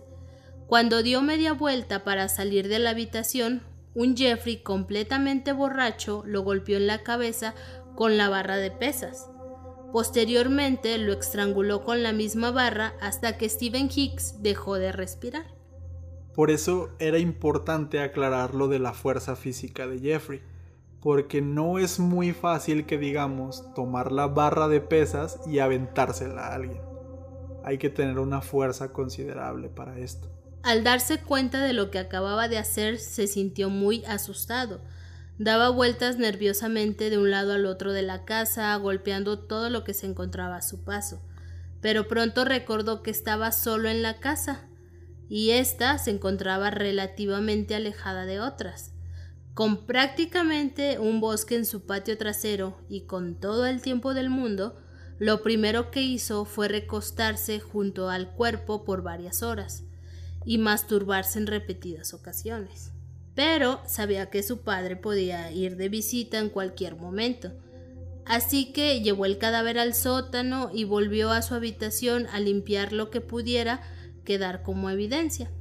Cuando 0.68 1.04
dio 1.04 1.22
media 1.22 1.54
vuelta 1.54 2.04
para 2.04 2.30
salir 2.30 2.68
de 2.68 2.80
la 2.80 2.92
habitación, 2.92 3.62
un 3.94 4.16
Jeffrey 4.16 4.58
completamente 4.58 5.52
borracho 5.52 6.24
lo 6.26 6.44
golpeó 6.44 6.78
en 6.78 6.88
la 6.88 7.04
cabeza 7.04 7.54
con 7.96 8.18
la 8.18 8.30
barra 8.30 8.58
de 8.58 8.72
pesas. 8.72 9.31
Posteriormente 9.92 10.98
lo 10.98 11.12
estranguló 11.14 11.84
con 11.84 12.02
la 12.02 12.14
misma 12.14 12.52
barra 12.52 12.94
hasta 13.02 13.38
que 13.38 13.50
Steven 13.50 13.90
Hicks 13.94 14.42
dejó 14.42 14.76
de 14.76 14.92
respirar. 14.92 15.46
Por 16.34 16.50
eso 16.50 16.92
era 17.00 17.20
importante 17.20 18.00
aclarar 18.00 18.56
lo 18.56 18.70
de 18.70 18.80
la 18.80 18.94
fuerza 18.94 19.36
física 19.36 19.88
de 19.88 20.00
Jeffrey, 20.00 20.42
porque 21.02 21.42
no 21.42 21.78
es 21.78 22.00
muy 22.00 22.32
fácil 22.32 22.86
que 22.86 22.98
digamos 22.98 23.66
tomar 23.74 24.14
la 24.14 24.28
barra 24.28 24.70
de 24.70 24.80
pesas 24.80 25.42
y 25.46 25.60
aventársela 25.60 26.48
a 26.48 26.56
alguien. 26.56 26.82
Hay 27.66 27.78
que 27.78 27.90
tener 27.90 28.18
una 28.18 28.42
fuerza 28.42 28.94
considerable 28.94 29.68
para 29.68 30.00
esto. 30.00 30.30
Al 30.64 30.84
darse 30.84 31.22
cuenta 31.22 31.64
de 31.64 31.74
lo 31.74 31.92
que 31.92 32.00
acababa 32.00 32.48
de 32.48 32.60
hacer, 32.60 32.98
se 32.98 33.28
sintió 33.28 33.70
muy 33.70 34.06
asustado 34.06 34.80
Daba 35.44 35.70
vueltas 35.70 36.20
nerviosamente 36.20 37.10
de 37.10 37.18
un 37.18 37.32
lado 37.32 37.54
al 37.54 37.66
otro 37.66 37.94
de 37.94 38.04
la 38.04 38.26
casa, 38.26 38.76
golpeando 38.76 39.40
todo 39.40 39.72
lo 39.72 39.84
que 39.84 39.96
se 39.96 40.06
encontraba 40.06 40.58
a 40.58 40.62
su 40.62 40.84
paso. 40.84 41.20
Pero 41.82 42.08
pronto 42.08 42.46
recordó 42.46 43.02
que 43.02 43.10
estaba 43.10 43.52
solo 43.52 43.90
en 43.90 44.04
la 44.04 44.20
casa, 44.20 44.68
y 45.30 45.50
ésta 45.50 45.98
se 45.98 46.12
encontraba 46.12 46.70
relativamente 46.70 47.74
alejada 47.74 48.28
de 48.28 48.40
otras. 48.40 48.94
Con 49.56 49.88
prácticamente 49.88 51.00
un 51.00 51.20
bosque 51.20 51.56
en 51.56 51.66
su 51.66 51.88
patio 51.88 52.20
trasero 52.20 52.78
y 52.88 53.08
con 53.08 53.34
todo 53.34 53.66
el 53.66 53.82
tiempo 53.82 54.14
del 54.14 54.30
mundo, 54.30 54.80
lo 55.18 55.42
primero 55.42 55.90
que 55.90 56.04
hizo 56.04 56.46
fue 56.46 56.68
recostarse 56.68 57.60
junto 57.60 58.10
al 58.10 58.30
cuerpo 58.36 58.86
por 58.86 59.02
varias 59.02 59.42
horas 59.42 59.86
y 60.46 60.60
masturbarse 60.60 61.40
en 61.40 61.48
repetidas 61.48 62.14
ocasiones. 62.14 62.91
Pero 63.36 63.82
sabía 63.86 64.30
que 64.30 64.44
su 64.44 64.62
padre 64.62 64.96
podía 64.96 65.52
ir 65.52 65.78
de 65.78 65.90
visita 65.90 66.40
en 66.40 66.50
cualquier 66.50 66.96
momento, 66.96 67.54
así 68.26 68.74
que 68.74 69.02
llevó 69.02 69.26
el 69.26 69.38
cadáver 69.38 69.80
al 69.80 69.94
sótano 69.94 70.70
y 70.74 70.84
volvió 70.84 71.32
a 71.32 71.42
su 71.42 71.56
habitación 71.56 72.28
a 72.32 72.40
limpiar 72.40 72.92
lo 72.92 73.10
que 73.10 73.22
pudiera 73.22 73.82
quedar 74.26 74.64
como 74.64 74.90
evidencia. 74.90 75.52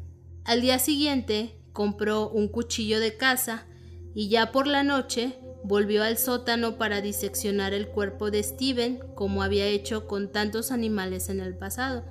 Al 0.44 0.60
día 0.60 0.78
siguiente 0.78 1.60
compró 1.72 2.28
un 2.28 2.48
cuchillo 2.48 2.98
de 2.98 3.16
caza 3.16 3.66
y 4.14 4.28
ya 4.28 4.50
por 4.50 4.66
la 4.66 4.82
noche 4.82 5.38
volvió 5.62 6.02
al 6.02 6.18
sótano 6.18 6.76
para 6.76 7.00
diseccionar 7.00 7.74
el 7.74 7.88
cuerpo 7.88 8.30
de 8.30 8.42
Steven 8.42 8.98
como 9.14 9.42
había 9.42 9.66
hecho 9.66 10.06
con 10.06 10.32
tantos 10.32 10.72
animales 10.72 11.28
en 11.28 11.40
el 11.40 11.56
pasado. 11.56 12.04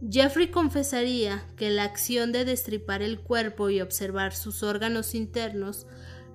Jeffrey 0.00 0.50
confesaría 0.50 1.44
que 1.56 1.70
la 1.70 1.82
acción 1.82 2.30
de 2.30 2.44
destripar 2.44 3.02
el 3.02 3.20
cuerpo 3.20 3.68
y 3.68 3.80
observar 3.80 4.32
sus 4.32 4.62
órganos 4.62 5.14
internos 5.14 5.86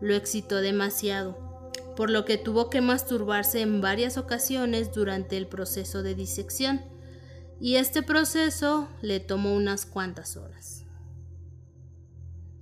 lo 0.02 0.16
excitó 0.16 0.58
demasiado, 0.58 1.72
por 1.96 2.10
lo 2.10 2.26
que 2.26 2.38
tuvo 2.38 2.70
que 2.70 2.82
masturbarse 2.82 3.62
en 3.62 3.80
varias 3.80 4.18
ocasiones 4.18 4.94
durante 4.94 5.38
el 5.38 5.48
proceso 5.48 6.04
de 6.04 6.14
disección, 6.14 6.82
y 7.60 7.76
este 7.76 8.04
proceso 8.04 8.90
le 9.02 9.22
tomó 9.22 9.54
unas 9.54 9.86
cuantas 9.86 10.36
horas. 10.36 10.86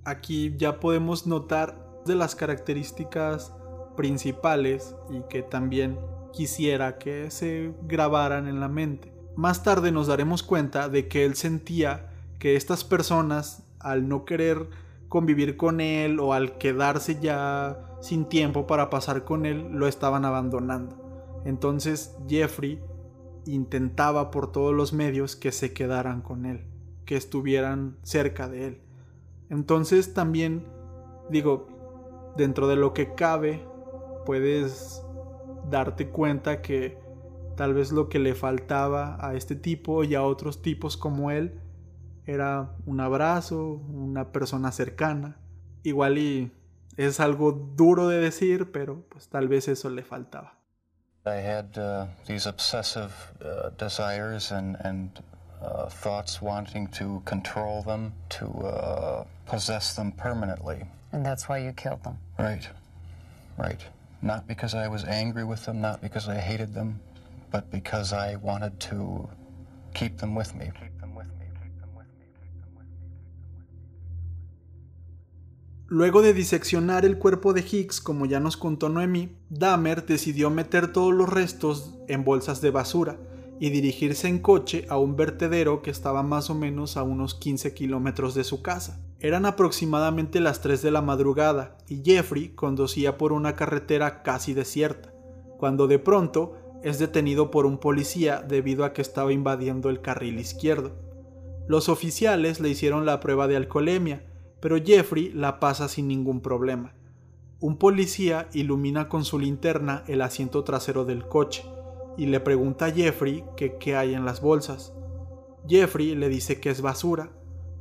Aquí 0.03 0.53
ya 0.57 0.79
podemos 0.79 1.25
notar 1.25 2.03
de 2.05 2.13
las 2.13 2.35
características 2.35 3.53
principales 3.97 4.95
y 5.09 5.21
que 5.29 5.41
también 5.41 5.99
quisiera 6.31 6.99
que 6.99 7.31
se 7.31 7.73
grabaran 7.83 8.47
en 8.47 8.59
la 8.59 8.67
mente. 8.67 9.10
Más 9.35 9.63
tarde 9.63 9.91
nos 9.91 10.07
daremos 10.07 10.43
cuenta 10.43 10.89
de 10.89 11.07
que 11.07 11.25
él 11.25 11.35
sentía 11.35 12.09
que 12.39 12.55
estas 12.55 12.83
personas, 12.83 13.63
al 13.79 14.07
no 14.07 14.25
querer 14.25 14.69
convivir 15.09 15.57
con 15.57 15.81
él 15.81 16.19
o 16.19 16.33
al 16.33 16.57
quedarse 16.57 17.19
ya 17.19 17.97
sin 18.01 18.25
tiempo 18.25 18.67
para 18.67 18.89
pasar 18.89 19.23
con 19.23 19.45
él, 19.45 19.69
lo 19.71 19.87
estaban 19.87 20.25
abandonando. 20.25 21.41
Entonces 21.45 22.15
Jeffrey 22.27 22.81
intentaba 23.45 24.31
por 24.31 24.51
todos 24.51 24.73
los 24.73 24.93
medios 24.93 25.35
que 25.35 25.51
se 25.51 25.73
quedaran 25.73 26.21
con 26.21 26.45
él, 26.45 26.65
que 27.05 27.15
estuvieran 27.15 27.97
cerca 28.03 28.47
de 28.47 28.67
él. 28.67 28.81
Entonces 29.49 30.13
también 30.13 30.65
digo, 31.29 31.67
dentro 32.37 32.67
de 32.67 32.75
lo 32.75 32.93
que 32.93 33.15
cabe, 33.15 33.65
puedes 34.25 35.03
darte 35.69 36.09
cuenta 36.09 36.61
que 36.61 37.00
tal 37.61 37.75
vez 37.75 37.91
lo 37.91 38.09
que 38.09 38.17
le 38.17 38.33
faltaba 38.33 39.19
a 39.19 39.35
este 39.35 39.53
tipo 39.55 40.03
y 40.03 40.15
a 40.15 40.23
otros 40.23 40.63
tipos 40.63 40.97
como 40.97 41.29
él 41.29 41.61
era 42.25 42.71
un 42.87 42.99
abrazo, 42.99 43.73
una 43.93 44.31
persona 44.31 44.71
cercana. 44.71 45.37
Igual 45.83 46.17
y 46.17 46.51
es 46.97 47.19
algo 47.19 47.51
duro 47.51 48.07
de 48.07 48.17
decir, 48.17 48.71
pero 48.71 49.05
pues 49.09 49.29
tal 49.29 49.47
vez 49.47 49.67
eso 49.67 49.91
le 49.91 50.01
faltaba. 50.01 50.57
I 51.27 51.35
had 51.35 51.77
uh, 51.77 52.07
these 52.25 52.49
obsessive 52.49 53.13
uh, 53.45 53.69
desires 53.77 54.51
and, 54.51 54.75
and 54.83 55.11
uh, 55.61 55.85
thoughts 55.87 56.41
wanting 56.41 56.87
to 56.97 57.21
control 57.25 57.83
them, 57.83 58.11
to 58.39 58.47
uh, 58.65 59.23
possess 59.45 59.95
them 59.95 60.11
permanently. 60.13 60.83
And 61.11 61.23
that's 61.23 61.47
why 61.47 61.59
you 61.59 61.73
killed 61.73 62.03
them. 62.03 62.17
Right. 62.39 62.67
Right. 63.55 63.85
Not 64.23 64.47
because 64.47 64.73
I 64.73 64.87
was 64.87 65.03
angry 65.03 65.43
with 65.43 65.63
them, 65.65 65.79
not 65.79 66.01
because 66.01 66.27
I 66.27 66.39
hated 66.39 66.73
them, 66.73 66.99
but 67.51 67.69
because 67.69 68.13
I 68.13 68.37
wanted 68.37 68.79
to 68.89 69.29
keep 69.93 70.17
them 70.17 70.35
with 70.35 70.53
me. 70.55 70.71
Luego 75.87 76.21
de 76.21 76.33
diseccionar 76.33 77.03
el 77.03 77.17
cuerpo 77.17 77.51
de 77.51 77.65
Hicks, 77.69 77.99
como 77.99 78.25
ya 78.25 78.39
nos 78.39 78.55
contó 78.55 78.87
Noemí, 78.87 79.35
Dahmer 79.49 80.05
decidió 80.05 80.49
meter 80.49 80.93
todos 80.93 81.13
los 81.13 81.27
restos 81.27 81.97
en 82.07 82.23
bolsas 82.23 82.61
de 82.61 82.71
basura 82.71 83.17
y 83.59 83.71
dirigirse 83.71 84.29
en 84.29 84.39
coche 84.39 84.85
a 84.87 84.97
un 84.97 85.17
vertedero 85.17 85.81
que 85.81 85.91
estaba 85.91 86.23
más 86.23 86.49
o 86.49 86.55
menos 86.55 86.95
a 86.95 87.03
unos 87.03 87.35
15 87.35 87.73
kilómetros 87.73 88.35
de 88.35 88.45
su 88.45 88.61
casa. 88.61 89.01
Eran 89.19 89.45
aproximadamente 89.45 90.39
las 90.39 90.61
3 90.61 90.81
de 90.81 90.91
la 90.91 91.01
madrugada 91.01 91.77
y 91.89 92.01
Jeffrey 92.05 92.55
conducía 92.55 93.17
por 93.17 93.33
una 93.33 93.57
carretera 93.57 94.23
casi 94.23 94.53
desierta, 94.53 95.13
cuando 95.57 95.87
de 95.87 95.99
pronto 95.99 96.60
es 96.83 96.99
detenido 96.99 97.51
por 97.51 97.65
un 97.65 97.77
policía 97.77 98.41
debido 98.41 98.85
a 98.85 98.93
que 98.93 99.01
estaba 99.01 99.31
invadiendo 99.33 99.89
el 99.89 100.01
carril 100.01 100.39
izquierdo. 100.39 100.91
Los 101.67 101.89
oficiales 101.89 102.59
le 102.59 102.69
hicieron 102.69 103.05
la 103.05 103.19
prueba 103.19 103.47
de 103.47 103.55
alcoholemia, 103.55 104.23
pero 104.59 104.77
Jeffrey 104.83 105.31
la 105.31 105.59
pasa 105.59 105.87
sin 105.87 106.07
ningún 106.07 106.41
problema. 106.41 106.93
Un 107.59 107.77
policía 107.77 108.49
ilumina 108.53 109.07
con 109.07 109.23
su 109.23 109.37
linterna 109.37 110.03
el 110.07 110.21
asiento 110.21 110.63
trasero 110.63 111.05
del 111.05 111.27
coche 111.27 111.63
y 112.17 112.25
le 112.25 112.39
pregunta 112.39 112.85
a 112.85 112.91
Jeffrey 112.91 113.43
que 113.55 113.77
qué 113.77 113.95
hay 113.95 114.13
en 114.13 114.25
las 114.25 114.41
bolsas. 114.41 114.93
Jeffrey 115.67 116.15
le 116.15 116.29
dice 116.29 116.59
que 116.59 116.71
es 116.71 116.81
basura, 116.81 117.29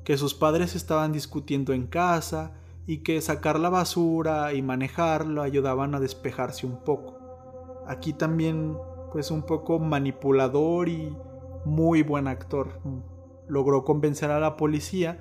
que 0.05 0.19
sus 0.19 0.35
padres 0.35 0.75
estaban 0.75 1.13
discutiendo 1.13 1.73
en 1.73 1.87
casa 1.87 2.53
y 2.87 2.99
que 2.99 3.21
sacar 3.21 3.59
la 3.59 3.71
basura 3.71 4.53
y 4.53 4.63
manejarlo 4.63 5.43
ayudaban 5.43 5.95
a 5.95 6.01
despejarse 6.01 6.67
un 6.67 6.83
poco. 6.85 7.19
Aquí 7.87 8.13
también 8.13 8.77
pues 9.13 9.31
un 9.31 9.43
poco 9.43 9.79
manipulador 9.79 10.89
y 10.89 11.17
muy 11.65 12.03
buen 12.03 12.29
actor. 12.29 12.81
Logró 13.49 13.85
convencer 13.85 14.31
a 14.31 14.41
la 14.41 14.57
policía 14.57 15.19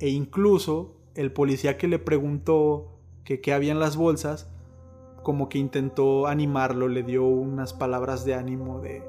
e 0.00 0.08
incluso 0.08 0.96
el 1.14 1.32
policía 1.32 1.78
que 1.78 1.88
le 1.88 1.98
preguntó 1.98 2.98
que 3.24 3.40
qué 3.40 3.52
había 3.52 3.72
en 3.72 3.80
las 3.80 3.96
bolsas 3.96 4.48
como 5.22 5.48
que 5.48 5.58
intentó 5.58 6.26
animarlo, 6.26 6.88
le 6.88 7.02
dio 7.02 7.24
unas 7.24 7.74
palabras 7.74 8.24
de 8.24 8.34
ánimo 8.34 8.80
de 8.80 9.02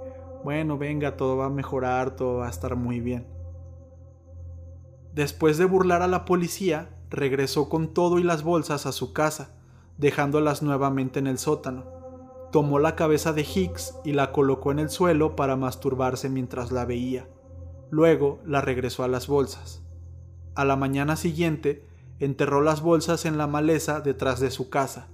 bueno, 0.44 0.78
venga, 0.78 1.18
todo 1.18 1.38
va 1.38 1.46
a 1.48 1.50
mejorar, 1.50 2.16
todo 2.16 2.38
va 2.38 2.48
a 2.48 2.50
estar 2.50 2.76
muy 2.76 3.00
bien. 3.00 3.28
Después 5.14 5.58
de 5.58 5.66
burlar 5.66 6.02
a 6.02 6.08
la 6.08 6.24
policía, 6.24 6.90
regresó 7.10 7.68
con 7.68 7.94
todo 7.94 8.20
y 8.20 8.24
las 8.24 8.44
bolsas 8.44 8.86
a 8.86 8.94
su 8.94 9.12
casa, 9.12 9.52
dejándolas 9.98 10.62
nuevamente 10.62 11.20
en 11.20 11.28
el 11.28 11.38
sótano. 11.38 11.99
Tomó 12.52 12.80
la 12.80 12.96
cabeza 12.96 13.32
de 13.32 13.42
Hicks 13.44 13.96
y 14.04 14.14
la 14.14 14.32
colocó 14.32 14.72
en 14.72 14.80
el 14.80 14.90
suelo 14.90 15.36
para 15.36 15.56
masturbarse 15.56 16.30
mientras 16.30 16.72
la 16.72 16.86
veía. 16.86 17.28
Luego 17.92 18.40
la 18.44 18.62
regresó 18.62 19.04
a 19.04 19.08
las 19.08 19.28
bolsas. 19.28 19.84
A 20.56 20.66
la 20.66 20.76
mañana 20.76 21.16
siguiente, 21.16 21.86
enterró 22.20 22.62
las 22.62 22.82
bolsas 22.82 23.26
en 23.26 23.38
la 23.38 23.48
maleza 23.48 24.02
detrás 24.02 24.40
de 24.40 24.50
su 24.50 24.70
casa. 24.70 25.10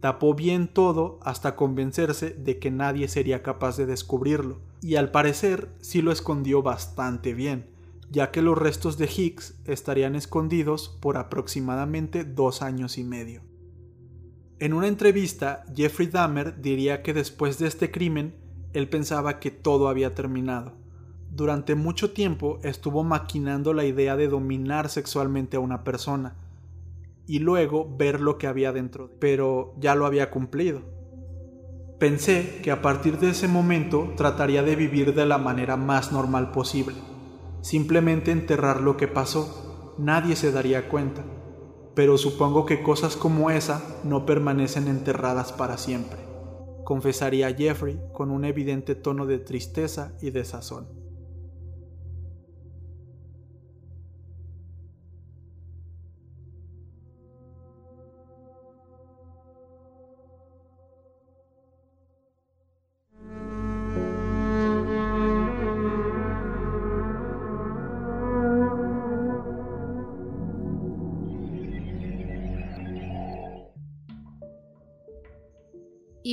Tapó 0.00 0.34
bien 0.34 0.68
todo 0.68 1.20
hasta 1.22 1.54
convencerse 1.54 2.30
de 2.30 2.58
que 2.58 2.70
nadie 2.70 3.08
sería 3.08 3.42
capaz 3.42 3.76
de 3.76 3.84
descubrirlo, 3.84 4.60
y 4.80 4.96
al 4.96 5.10
parecer 5.10 5.68
sí 5.80 6.00
lo 6.00 6.10
escondió 6.12 6.62
bastante 6.62 7.34
bien, 7.34 7.68
ya 8.10 8.30
que 8.30 8.40
los 8.40 8.56
restos 8.56 8.96
de 8.96 9.04
Hicks 9.14 9.60
estarían 9.66 10.16
escondidos 10.16 10.96
por 11.00 11.18
aproximadamente 11.18 12.24
dos 12.24 12.62
años 12.62 12.96
y 12.96 13.04
medio. 13.04 13.49
En 14.60 14.72
una 14.72 14.86
entrevista, 14.86 15.64
Jeffrey 15.74 16.06
Dahmer 16.06 16.60
diría 16.60 17.02
que 17.02 17.12
después 17.12 17.58
de 17.58 17.66
este 17.66 17.90
crimen, 17.90 18.36
él 18.72 18.88
pensaba 18.88 19.40
que 19.40 19.50
todo 19.50 19.88
había 19.88 20.14
terminado. 20.14 20.74
Durante 21.30 21.74
mucho 21.74 22.12
tiempo 22.12 22.60
estuvo 22.62 23.02
maquinando 23.02 23.72
la 23.72 23.84
idea 23.84 24.16
de 24.16 24.28
dominar 24.28 24.88
sexualmente 24.88 25.56
a 25.56 25.60
una 25.60 25.82
persona, 25.82 26.36
y 27.26 27.38
luego 27.38 27.96
ver 27.96 28.20
lo 28.20 28.38
que 28.38 28.46
había 28.46 28.72
dentro, 28.72 29.10
pero 29.18 29.74
ya 29.78 29.94
lo 29.94 30.06
había 30.06 30.30
cumplido. 30.30 30.82
Pensé 31.98 32.60
que 32.62 32.70
a 32.70 32.82
partir 32.82 33.18
de 33.18 33.30
ese 33.30 33.48
momento 33.48 34.12
trataría 34.16 34.62
de 34.62 34.76
vivir 34.76 35.14
de 35.14 35.26
la 35.26 35.38
manera 35.38 35.76
más 35.76 36.12
normal 36.12 36.52
posible 36.52 36.96
simplemente 37.62 38.30
enterrar 38.30 38.80
lo 38.80 38.96
que 38.96 39.08
pasó, 39.08 39.94
nadie 39.98 40.36
se 40.36 40.52
daría 40.52 40.88
cuenta. 40.88 41.22
Pero 41.94 42.18
supongo 42.18 42.66
que 42.66 42.82
cosas 42.82 43.16
como 43.16 43.50
esa 43.50 43.82
no 44.04 44.26
permanecen 44.26 44.88
enterradas 44.88 45.52
para 45.52 45.76
siempre, 45.76 46.18
confesaría 46.84 47.54
Jeffrey 47.54 48.00
con 48.12 48.30
un 48.30 48.44
evidente 48.44 48.94
tono 48.94 49.26
de 49.26 49.38
tristeza 49.38 50.12
y 50.20 50.30
desazón. 50.30 50.99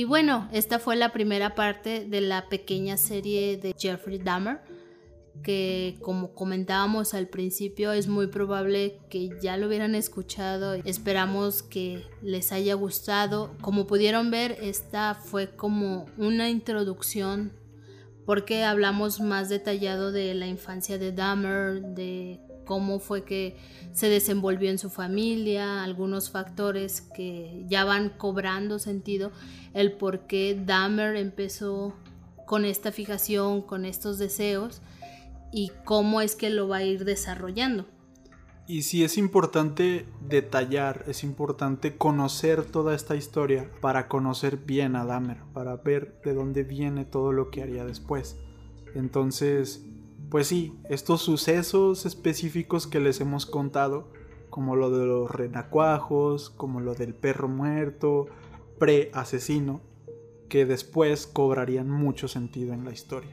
Bueno, 0.08 0.48
esta 0.52 0.78
fue 0.78 0.96
la 0.96 1.12
primera 1.12 1.54
parte 1.54 2.06
de 2.06 2.20
la 2.22 2.48
pequeña 2.48 2.96
serie 2.96 3.58
de 3.58 3.74
Jeffrey 3.78 4.18
Dahmer, 4.18 4.60
que 5.42 5.98
como 6.00 6.34
comentábamos 6.34 7.14
al 7.14 7.28
principio 7.28 7.92
es 7.92 8.08
muy 8.08 8.26
probable 8.26 8.98
que 9.10 9.30
ya 9.40 9.56
lo 9.56 9.68
hubieran 9.68 9.94
escuchado. 9.94 10.74
Esperamos 10.74 11.62
que 11.62 12.02
les 12.22 12.50
haya 12.52 12.74
gustado. 12.74 13.54
Como 13.60 13.86
pudieron 13.86 14.30
ver, 14.30 14.56
esta 14.62 15.14
fue 15.14 15.54
como 15.54 16.06
una 16.16 16.48
introducción 16.48 17.52
porque 18.24 18.64
hablamos 18.64 19.20
más 19.20 19.48
detallado 19.48 20.10
de 20.10 20.34
la 20.34 20.46
infancia 20.46 20.98
de 20.98 21.12
Dahmer, 21.12 21.80
de 21.80 22.40
cómo 22.68 22.98
fue 22.98 23.24
que 23.24 23.56
se 23.92 24.10
desenvolvió 24.10 24.68
en 24.68 24.76
su 24.76 24.90
familia, 24.90 25.82
algunos 25.82 26.30
factores 26.30 27.00
que 27.00 27.64
ya 27.66 27.86
van 27.86 28.10
cobrando 28.10 28.78
sentido, 28.78 29.32
el 29.72 29.92
por 29.92 30.26
qué 30.26 30.54
Dahmer 30.66 31.16
empezó 31.16 31.94
con 32.44 32.66
esta 32.66 32.92
fijación, 32.92 33.62
con 33.62 33.86
estos 33.86 34.18
deseos 34.18 34.82
y 35.50 35.72
cómo 35.86 36.20
es 36.20 36.36
que 36.36 36.50
lo 36.50 36.68
va 36.68 36.76
a 36.76 36.84
ir 36.84 37.06
desarrollando. 37.06 37.86
Y 38.66 38.82
sí 38.82 39.02
es 39.02 39.16
importante 39.16 40.04
detallar, 40.20 41.06
es 41.08 41.24
importante 41.24 41.96
conocer 41.96 42.66
toda 42.66 42.94
esta 42.94 43.16
historia 43.16 43.70
para 43.80 44.08
conocer 44.08 44.58
bien 44.58 44.94
a 44.94 45.06
Dahmer, 45.06 45.38
para 45.54 45.76
ver 45.76 46.20
de 46.22 46.34
dónde 46.34 46.64
viene 46.64 47.06
todo 47.06 47.32
lo 47.32 47.50
que 47.50 47.62
haría 47.62 47.86
después. 47.86 48.36
Entonces, 48.94 49.86
pues 50.30 50.48
sí, 50.48 50.74
estos 50.90 51.22
sucesos 51.22 52.06
específicos 52.06 52.86
que 52.86 53.00
les 53.00 53.20
hemos 53.20 53.46
contado, 53.46 54.12
como 54.50 54.76
lo 54.76 54.90
de 54.90 55.06
los 55.06 55.30
renacuajos, 55.30 56.50
como 56.50 56.80
lo 56.80 56.94
del 56.94 57.14
perro 57.14 57.48
muerto, 57.48 58.26
pre-asesino, 58.78 59.80
que 60.48 60.66
después 60.66 61.26
cobrarían 61.26 61.90
mucho 61.90 62.28
sentido 62.28 62.72
en 62.72 62.84
la 62.84 62.92
historia. 62.92 63.30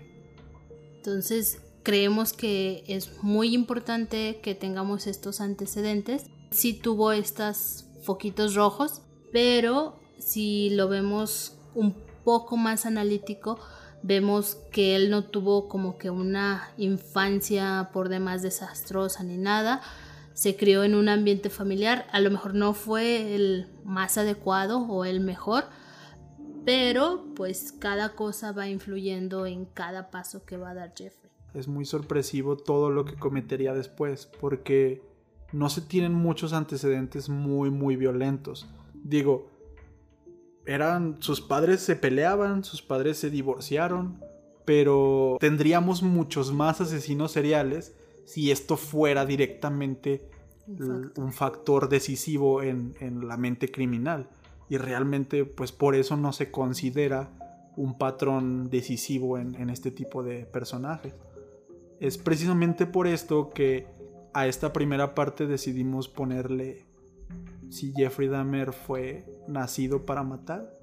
Entonces, 0.97 1.61
creemos 1.83 2.33
que 2.33 2.83
es 2.87 3.21
muy 3.23 3.53
importante 3.53 4.39
que 4.41 4.55
tengamos 4.55 5.07
estos 5.07 5.39
antecedentes. 5.39 6.25
Sí 6.51 6.73
tuvo 6.73 7.11
estos 7.11 7.85
foquitos 8.03 8.55
rojos, 8.55 9.01
pero 9.31 9.99
si 10.17 10.71
lo 10.71 10.89
vemos 10.89 11.57
un 11.73 11.95
poco 12.23 12.57
más 12.57 12.85
analítico, 12.85 13.59
vemos 14.05 14.55
que 14.71 14.95
él 14.95 15.09
no 15.09 15.25
tuvo 15.25 15.67
como 15.67 15.97
que 15.97 16.09
una 16.09 16.69
infancia 16.77 17.89
por 17.91 18.09
demás 18.09 18.41
desastrosa 18.41 19.23
ni 19.23 19.37
nada. 19.37 19.81
Se 20.33 20.55
crió 20.55 20.83
en 20.83 20.95
un 20.95 21.09
ambiente 21.09 21.49
familiar, 21.49 22.07
a 22.11 22.19
lo 22.19 22.29
mejor 22.29 22.55
no 22.55 22.73
fue 22.73 23.35
el 23.35 23.67
más 23.83 24.17
adecuado 24.17 24.79
o 24.79 25.05
el 25.05 25.21
mejor, 25.21 25.65
pero 26.65 27.25
pues 27.35 27.71
cada 27.71 28.09
cosa 28.09 28.51
va 28.51 28.67
influyendo 28.67 29.45
en 29.45 29.65
cada 29.65 30.11
paso 30.11 30.45
que 30.45 30.57
va 30.57 30.71
a 30.71 30.73
dar 30.73 30.93
Jeffrey 30.95 31.25
es 31.55 31.67
muy 31.67 31.85
sorpresivo 31.85 32.57
todo 32.57 32.91
lo 32.91 33.05
que 33.05 33.15
cometería 33.15 33.73
después, 33.73 34.29
porque 34.41 35.01
no 35.53 35.69
se 35.69 35.81
tienen 35.81 36.13
muchos 36.13 36.51
antecedentes 36.53 37.29
muy, 37.29 37.71
muy 37.71 37.95
violentos. 37.95 38.67
Digo, 38.93 39.49
eran, 40.65 41.17
sus 41.19 41.41
padres 41.41 41.81
se 41.81 41.95
peleaban, 41.95 42.63
sus 42.63 42.81
padres 42.81 43.17
se 43.17 43.29
divorciaron, 43.29 44.21
pero 44.65 45.37
tendríamos 45.39 46.03
muchos 46.03 46.51
más 46.51 46.81
asesinos 46.81 47.31
seriales 47.31 47.95
si 48.25 48.51
esto 48.51 48.77
fuera 48.77 49.25
directamente 49.25 50.29
un 50.67 51.31
factor, 51.31 51.89
decisivo 51.89 52.63
en, 52.63 52.95
la 53.27 53.37
mente 53.37 53.71
criminal. 53.71 54.29
Y 54.67 54.77
realmente, 54.77 55.45
pues 55.45 55.71
por 55.71 55.93
eso 55.93 56.17
no 56.17 56.33
se 56.33 56.49
considera 56.49 57.29
un 57.77 57.97
patrón 57.99 58.69
decisivo 58.71 59.37
en 59.37 59.69
este 59.69 59.91
tipo 59.91 60.23
de 60.23 60.45
personajes. 60.45 61.13
Es 61.99 62.17
precisamente 62.17 62.85
por 62.85 63.07
esto 63.07 63.51
que 63.51 63.87
a 64.33 64.47
esta 64.47 64.73
primera 64.73 65.15
parte 65.15 65.47
decidimos 65.47 66.09
ponerle 66.09 66.85
si 67.69 67.93
Jeffrey 67.93 68.27
Dahmer 68.27 68.73
fue 68.73 69.25
nacido 69.47 70.05
para 70.05 70.23
matar, 70.23 70.77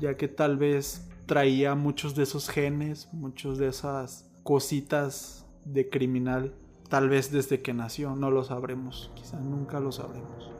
ya 0.00 0.16
que 0.16 0.28
tal 0.28 0.56
vez 0.56 1.08
traía 1.26 1.74
muchos 1.74 2.14
de 2.14 2.24
esos 2.24 2.48
genes, 2.48 3.08
muchos 3.12 3.58
de 3.58 3.68
esas 3.68 4.30
cositas 4.42 5.46
de 5.64 5.88
criminal, 5.88 6.54
tal 6.88 7.08
vez 7.08 7.30
desde 7.30 7.62
que 7.62 7.72
nació, 7.72 8.16
no 8.16 8.30
lo 8.30 8.44
sabremos, 8.44 9.10
quizá 9.14 9.38
nunca 9.38 9.80
lo 9.80 9.92
sabremos. 9.92 10.50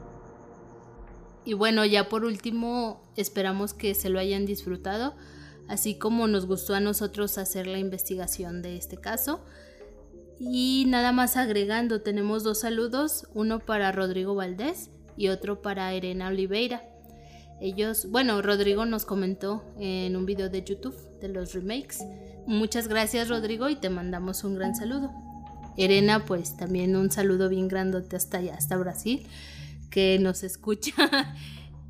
Y 1.45 1.53
bueno, 1.53 1.85
ya 1.85 2.07
por 2.07 2.23
último, 2.23 3.03
esperamos 3.17 3.73
que 3.73 3.93
se 3.95 4.09
lo 4.09 4.19
hayan 4.19 4.45
disfrutado, 4.45 5.13
así 5.67 5.97
como 5.97 6.27
nos 6.27 6.45
gustó 6.45 6.73
a 6.73 6.79
nosotros 6.79 7.37
hacer 7.37 7.67
la 7.67 7.79
investigación 7.79 8.61
de 8.61 8.77
este 8.77 8.97
caso. 8.97 9.43
Y 10.39 10.85
nada 10.87 11.11
más 11.11 11.35
agregando, 11.37 12.01
tenemos 12.01 12.43
dos 12.43 12.61
saludos, 12.61 13.27
uno 13.33 13.59
para 13.59 13.91
Rodrigo 13.91 14.35
Valdés 14.35 14.89
y 15.17 15.29
otro 15.29 15.61
para 15.61 15.93
Irena 15.95 16.27
Oliveira. 16.27 16.83
Ellos, 17.61 18.09
bueno, 18.09 18.41
Rodrigo 18.41 18.85
nos 18.85 19.05
comentó 19.05 19.63
en 19.79 20.15
un 20.15 20.25
video 20.25 20.49
de 20.49 20.63
YouTube 20.63 20.95
de 21.19 21.29
los 21.29 21.53
remakes. 21.53 21.99
Muchas 22.45 22.87
gracias 22.87 23.29
Rodrigo 23.29 23.69
y 23.69 23.75
te 23.75 23.89
mandamos 23.89 24.43
un 24.43 24.55
gran 24.55 24.75
saludo. 24.75 25.11
Irena, 25.77 26.25
pues 26.25 26.57
también 26.57 26.95
un 26.95 27.09
saludo 27.09 27.49
bien 27.49 27.67
grandote 27.67 28.15
hasta 28.15 28.37
allá, 28.37 28.55
hasta 28.55 28.77
Brasil, 28.77 29.25
que 29.89 30.19
nos 30.19 30.43
escucha. 30.43 30.93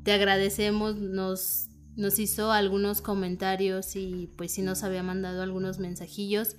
te 0.04 0.12
agradecemos, 0.12 0.96
nos, 0.96 1.68
nos 1.96 2.18
hizo 2.18 2.52
algunos 2.52 3.00
comentarios 3.00 3.96
y 3.96 4.30
pues 4.36 4.52
sí 4.52 4.62
nos 4.62 4.84
había 4.84 5.02
mandado 5.02 5.42
algunos 5.42 5.78
mensajillos. 5.78 6.56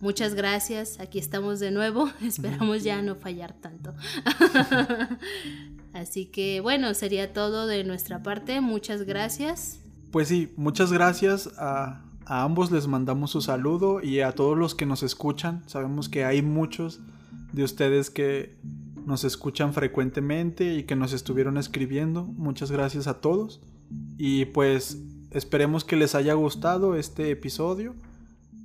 Muchas 0.00 0.34
gracias, 0.34 1.00
aquí 1.00 1.18
estamos 1.18 1.58
de 1.58 1.70
nuevo, 1.70 2.10
esperamos 2.22 2.82
ya 2.82 3.00
no 3.00 3.14
fallar 3.14 3.54
tanto. 3.54 3.94
Así 5.96 6.26
que 6.26 6.60
bueno, 6.60 6.92
sería 6.94 7.32
todo 7.32 7.66
de 7.66 7.84
nuestra 7.84 8.22
parte, 8.22 8.60
muchas 8.60 9.02
gracias. 9.02 9.80
Pues 10.10 10.28
sí, 10.28 10.52
muchas 10.56 10.92
gracias 10.92 11.50
a, 11.58 12.04
ambos 12.26 12.70
les 12.70 12.86
mandamos 12.86 13.30
su 13.30 13.40
saludo 13.40 14.02
y 14.02 14.20
a 14.20 14.32
todos 14.32 14.56
los 14.56 14.74
que 14.74 14.86
nos 14.86 15.02
escuchan, 15.02 15.62
sabemos 15.66 16.08
que 16.08 16.24
hay 16.24 16.42
muchos 16.42 17.00
de 17.52 17.64
ustedes 17.64 18.10
que 18.10 18.56
nos 19.06 19.24
escuchan 19.24 19.72
frecuentemente 19.72 20.74
y 20.74 20.82
que 20.82 20.96
nos 20.96 21.12
estuvieron 21.12 21.56
escribiendo, 21.56 22.24
muchas 22.24 22.70
gracias 22.70 23.06
a 23.06 23.20
todos 23.20 23.60
y 24.18 24.46
pues 24.46 24.98
esperemos 25.30 25.84
que 25.84 25.96
les 25.96 26.14
haya 26.14 26.34
gustado 26.34 26.96
este 26.96 27.30
episodio 27.30 27.94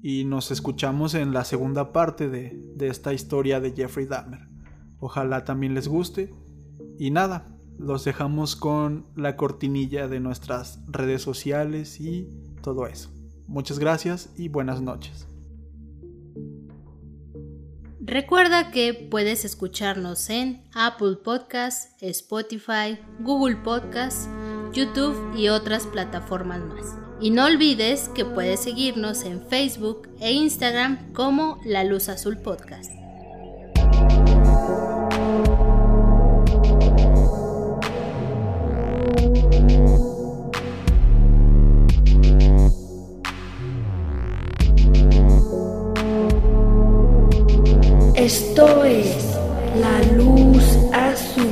y 0.02 0.26
nos 0.26 0.52
escuchamos 0.52 1.14
en 1.14 1.34
la 1.34 1.46
segunda 1.46 1.94
parte 1.94 2.28
de, 2.28 2.58
esta 2.80 3.14
historia 3.14 3.60
de 3.60 3.72
Jeffrey 3.72 4.08
Dahmer. 4.08 4.48
Ojalá 5.00 5.46
también 5.46 5.76
les 5.76 5.88
guste. 5.88 6.34
Y 7.02 7.10
nada, 7.10 7.48
los 7.80 8.06
dejamos 8.06 8.56
con 8.56 9.08
la 9.16 9.36
cortinilla 9.36 10.08
de 10.08 10.20
nuestras 10.20 10.80
redes 10.86 11.24
sociales 11.24 12.00
y 12.00 12.30
todo 12.62 12.86
eso. 12.86 13.10
Muchas 13.48 13.80
gracias 13.80 14.30
y 14.38 14.50
buenas 14.50 14.84
noches. 14.84 15.28
Recuerda 18.02 18.70
que 18.70 18.94
puedes 18.94 19.46
escucharnos 19.46 20.30
en 20.30 20.62
Apple 20.76 21.18
Podcasts, 21.24 21.96
Spotify, 22.02 23.00
Google 23.20 23.56
Podcasts, 23.56 24.30
YouTube 24.72 25.36
y 25.36 25.50
otras 25.50 25.88
plataformas 25.88 26.62
más. 26.62 27.00
Y 27.20 27.32
no 27.32 27.46
olvides 27.46 28.10
que 28.10 28.26
puedes 28.26 28.60
seguirnos 28.60 29.24
en 29.24 29.42
Facebook 29.48 30.08
e 30.20 30.34
Instagram 30.34 31.14
como 31.14 31.60
La 31.66 31.84
Luz 31.84 32.10
Azul 32.10 32.38
Podcast. 32.38 33.01
Esto 48.16 48.86
es 48.86 49.36
La 49.82 50.16
Luz 50.16 50.64
Azul. 50.94 51.51